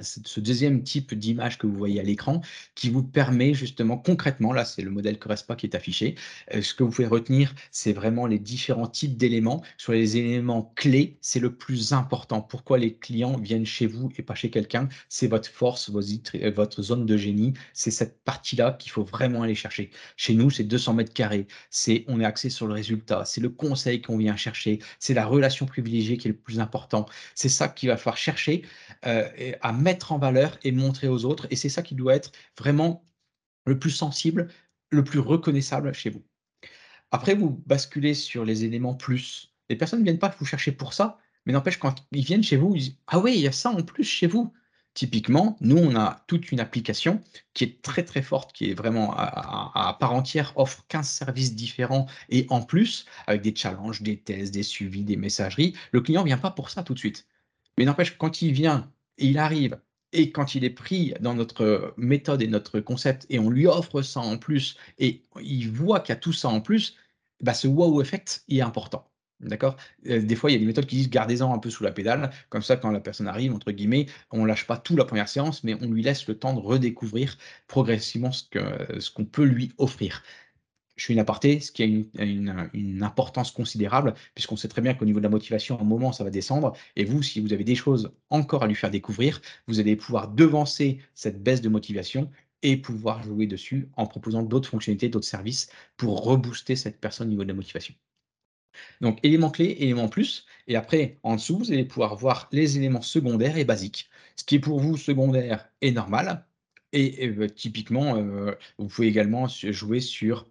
[0.00, 2.40] ce deuxième type d'image que vous voyez à l'écran
[2.74, 6.14] qui vous permet justement concrètement, là c'est le modèle Correspa qui est affiché,
[6.54, 9.62] euh, ce que vous pouvez retenir c'est vraiment les différents types d'éléments.
[9.76, 12.40] Sur les éléments clés, c'est le plus important.
[12.40, 14.88] Pourquoi les clients viennent chez vous et pas chez quelqu'un?
[15.08, 19.54] C'est votre force, euh, votre zone de génie, c'est cette partie-là qu'il faut vraiment aller
[19.54, 19.90] chercher.
[20.16, 23.50] Chez nous, c'est 200 mètres carrés, c'est on est axé sur le résultat, c'est le
[23.50, 27.06] conseil qu'on vient chercher, c'est la relation privilégiée qui est le plus important.
[27.34, 28.62] C'est ça qu'il va falloir chercher
[29.06, 29.28] euh,
[29.60, 31.46] à mettre en valeur et montrer aux autres.
[31.50, 33.04] Et c'est ça qui doit être vraiment
[33.66, 34.48] le plus sensible,
[34.90, 36.24] le plus reconnaissable chez vous.
[37.10, 39.54] Après, vous basculez sur les éléments plus.
[39.70, 42.56] Les personnes ne viennent pas vous chercher pour ça, mais n'empêche, quand ils viennent chez
[42.56, 44.52] vous, ils disent Ah oui, il y a ça en plus chez vous.
[44.94, 47.22] Typiquement, nous, on a toute une application
[47.54, 52.06] qui est très très forte, qui est vraiment à, part entière, offre 15 services différents
[52.30, 55.74] et en plus, avec des challenges, des tests, des suivis, des messageries.
[55.92, 57.28] Le client ne vient pas pour ça tout de suite.
[57.78, 59.80] Mais n'empêche, quand il vient il arrive
[60.12, 64.02] et quand il est pris dans notre méthode et notre concept et on lui offre
[64.02, 66.96] ça en plus et il voit qu'il y a tout ça en plus,
[67.40, 69.10] bah ce wow effect est important.
[69.40, 69.76] D'accord?
[70.08, 71.92] Euh, Des fois, il y a des méthodes qui disent gardez-en un peu sous la
[71.92, 72.30] pédale.
[72.48, 75.28] Comme ça, quand la personne arrive, entre guillemets, on ne lâche pas tout la première
[75.28, 77.36] séance, mais on lui laisse le temps de redécouvrir
[77.68, 80.22] progressivement ce qu'on peut lui offrir.
[80.98, 81.86] Je suis une aparté, ce qui a
[82.24, 86.12] une, importance considérable, puisqu'on sait très bien qu'au niveau de la motivation, à un moment,
[86.12, 86.74] ça va descendre.
[86.96, 90.28] Et vous, si vous avez des choses encore à lui faire découvrir, vous allez pouvoir
[90.28, 92.30] devancer cette baisse de motivation
[92.62, 97.30] et pouvoir jouer dessus en proposant d'autres fonctionnalités, d'autres services pour rebooster cette personne au
[97.30, 97.94] niveau de la motivation.
[99.00, 100.46] Donc, éléments clés, éléments plus.
[100.66, 104.10] Et après, en dessous, vous allez pouvoir voir les éléments secondaires et basiques.
[104.36, 106.44] Ce qui est pour vous secondaire et normal.
[106.92, 110.48] Et, euh, typiquement, euh, vous pouvez également jouer sur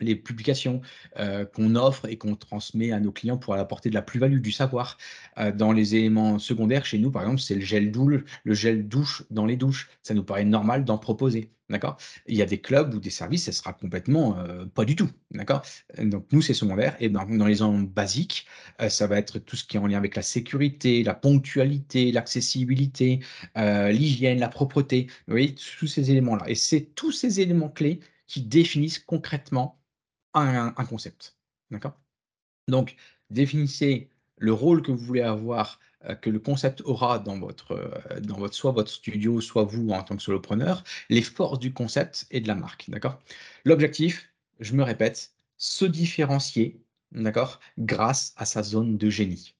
[0.00, 0.80] les publications
[1.18, 4.52] euh, qu'on offre et qu'on transmet à nos clients pour apporter de la plus-value, du
[4.52, 4.98] savoir.
[5.38, 9.56] Euh, dans les éléments secondaires, chez nous, par exemple, c'est le gel douche, dans les
[9.56, 9.88] douches.
[10.02, 11.50] Ça nous paraît normal d'en proposer.
[11.68, 11.96] D'accord?
[12.28, 15.10] Il y a des clubs ou des services, ça sera complètement euh, pas du tout.
[15.32, 15.62] D'accord?
[15.98, 16.96] Donc, nous, c'est secondaire.
[17.00, 18.46] Et dans, dans les zones basiques,
[18.88, 23.18] ça va être tout ce qui est en lien avec la sécurité, la ponctualité, l'accessibilité,
[23.56, 25.08] l'hygiène, la propreté.
[25.26, 26.48] Vous voyez, tous ces éléments-là.
[26.48, 29.80] Et c'est tous ces éléments clés qui définissent concrètement
[30.40, 31.36] un, concept.
[31.70, 31.98] D'accord?
[32.68, 32.96] Donc,
[33.30, 38.20] définissez le rôle que vous voulez avoir, euh, que le concept aura dans votre, euh,
[38.20, 42.26] dans votre, soit votre studio, soit vous en tant que solopreneur, les forces du concept
[42.30, 42.88] et de la marque.
[42.88, 43.20] D'accord?
[43.64, 44.30] L'objectif,
[44.60, 46.80] je me répète, se différencier,
[47.12, 49.54] d'accord, grâce à sa zone de génie.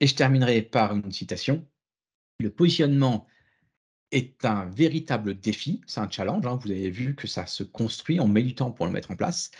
[0.00, 1.66] Et je terminerai par une citation.
[2.38, 3.26] Le positionnement
[4.12, 6.58] est un véritable défi, c'est un challenge, hein.
[6.62, 9.16] vous avez vu que ça se construit, on met du temps pour le mettre en
[9.16, 9.50] place,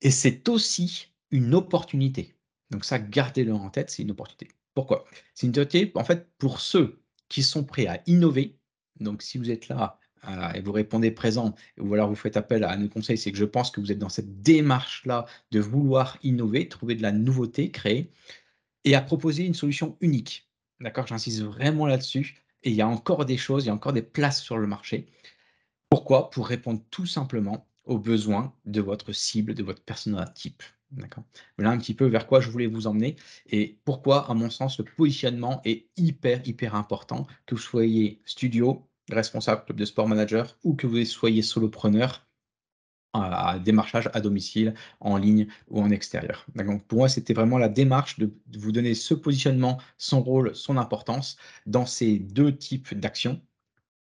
[0.00, 2.34] et c'est aussi une opportunité.
[2.70, 4.48] Donc ça, gardez-le en tête, c'est une opportunité.
[4.74, 5.04] Pourquoi?
[5.34, 8.56] C'est une opportunité, en fait, pour ceux qui sont prêts à innover.
[8.98, 9.98] Donc si vous êtes là
[10.54, 13.44] et vous répondez présent, ou alors vous faites appel à nos conseils, c'est que je
[13.44, 18.10] pense que vous êtes dans cette démarche-là de vouloir innover, trouver de la nouveauté, créer,
[18.84, 20.50] et à proposer une solution unique.
[20.80, 21.06] D'accord?
[21.06, 24.02] J'insiste vraiment là-dessus et il y a encore des choses, il y a encore des
[24.02, 25.06] places sur le marché.
[25.88, 26.30] Pourquoi?
[26.30, 30.62] Pour répondre tout simplement aux besoins de votre cible, de votre persona type.
[30.92, 31.24] D'accord?
[31.56, 34.78] Voilà un petit peu vers quoi je voulais vous emmener et pourquoi, à mon sens,
[34.78, 40.56] le positionnement est hyper, hyper important, que vous soyez studio, responsable club de sport manager
[40.64, 42.26] ou que vous soyez solopreneur
[43.12, 46.46] à démarchage à domicile, en ligne ou en extérieur.
[46.54, 50.76] Donc pour moi, c'était vraiment la démarche de, vous donner ce positionnement, son rôle, son
[50.76, 51.36] importance
[51.66, 53.40] dans ces deux types d'actions.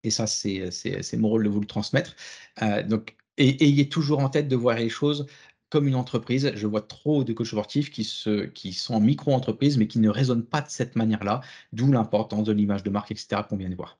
[0.04, 2.16] Et ça, c'est mon rôle de vous le transmettre.
[2.62, 5.26] Euh, donc, et, ayez toujours en tête de voir les choses
[5.70, 6.52] comme une entreprise.
[6.54, 8.08] Je vois trop de coachs sportifs qui,
[8.54, 11.40] qui sont en micro-entreprise, mais qui ne raisonnent pas de cette manière-là,
[11.72, 13.98] d'où l'importance de l'image de marque, etc., qu'on vient de voir.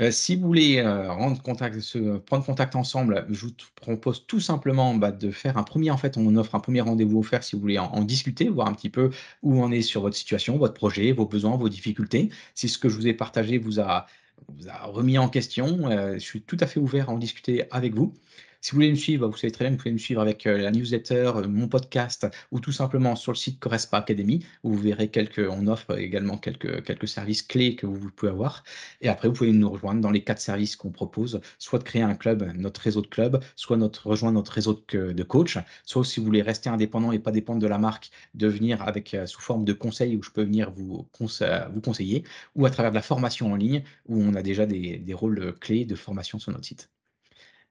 [0.00, 5.30] Euh, si vous voulez euh, prendre contact ensemble, je vous propose tout simplement bah, de
[5.30, 8.04] faire un premier, en fait, on offre un premier rendez-vous offert si vous voulez en,
[8.04, 9.10] discuter, voir un petit peu
[9.42, 12.30] où on est sur votre situation, votre projet, vos besoins, vos difficultés.
[12.54, 14.06] Si ce que je vous ai partagé vous a,
[14.48, 17.64] vous a remis en question, euh, je suis tout à fait ouvert à en discuter
[17.72, 18.14] avec vous.
[18.60, 20.58] Si vous voulez me suivre, vous savez très bien, vous pouvez me suivre avec euh,
[20.58, 24.44] la newsletter, euh, mon podcast ou tout simplement sur le site Correspa Academy.
[24.64, 28.64] Où vous verrez quelques, on offre également quelques, quelques services clés que vous pouvez avoir.
[29.00, 32.02] Et après, vous pouvez nous rejoindre dans les quatre services qu'on propose, soit de créer
[32.02, 36.04] un club, notre réseau de clubs, soit notre, rejoindre notre réseau de, de coach, soit
[36.04, 39.26] si vous voulez rester indépendant et pas dépendre de la marque, de venir avec euh,
[39.26, 42.24] sous forme de conseils où je peux venir vous, vous conseiller,
[42.56, 45.54] ou à travers de la formation en ligne où on a déjà des, des rôles
[45.60, 46.90] clés de formation sur notre site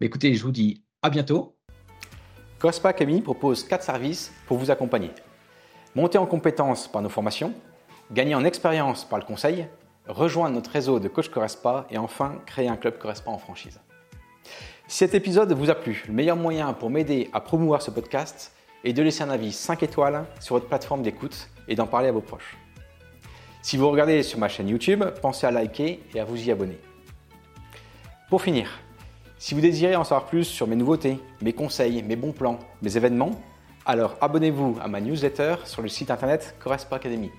[0.05, 1.55] écoutez, je vous dis à bientôt.
[2.59, 5.11] COSPA Academy propose quatre services pour vous accompagner.
[5.95, 7.53] Monter en compétences par nos formations,
[8.11, 9.67] gagner en expérience par le conseil,
[10.07, 13.79] rejoindre notre réseau de coach Correspa et enfin créer un club Correspa en franchise.
[14.87, 18.53] Si cet épisode vous a plu, le meilleur moyen pour m'aider à promouvoir ce podcast
[18.83, 22.11] est de laisser un avis 5 étoiles sur votre plateforme d'écoute et d'en parler à
[22.11, 22.57] vos proches.
[23.61, 26.77] Si vous regardez sur ma chaîne YouTube, pensez à liker et à vous y abonner.
[28.29, 28.79] Pour finir,
[29.39, 32.97] si vous désirez en savoir plus sur mes nouveautés, mes conseils, mes bons plans, mes
[32.97, 33.31] événements,
[33.85, 37.31] alors abonnez-vous à ma newsletter sur le site internet Correspa Academy.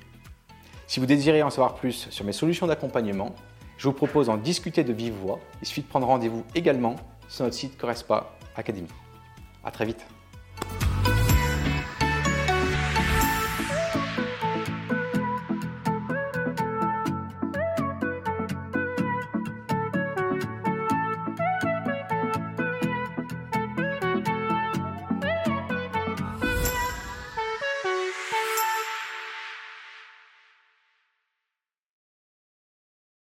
[0.86, 3.34] Si vous désirez en savoir plus sur mes solutions d'accompagnement,
[3.76, 5.38] je vous propose d'en discuter de vive voix.
[5.60, 6.96] Il suffit de prendre rendez-vous également
[7.28, 8.88] sur notre site Correspa Academy.
[9.64, 10.06] À très vite.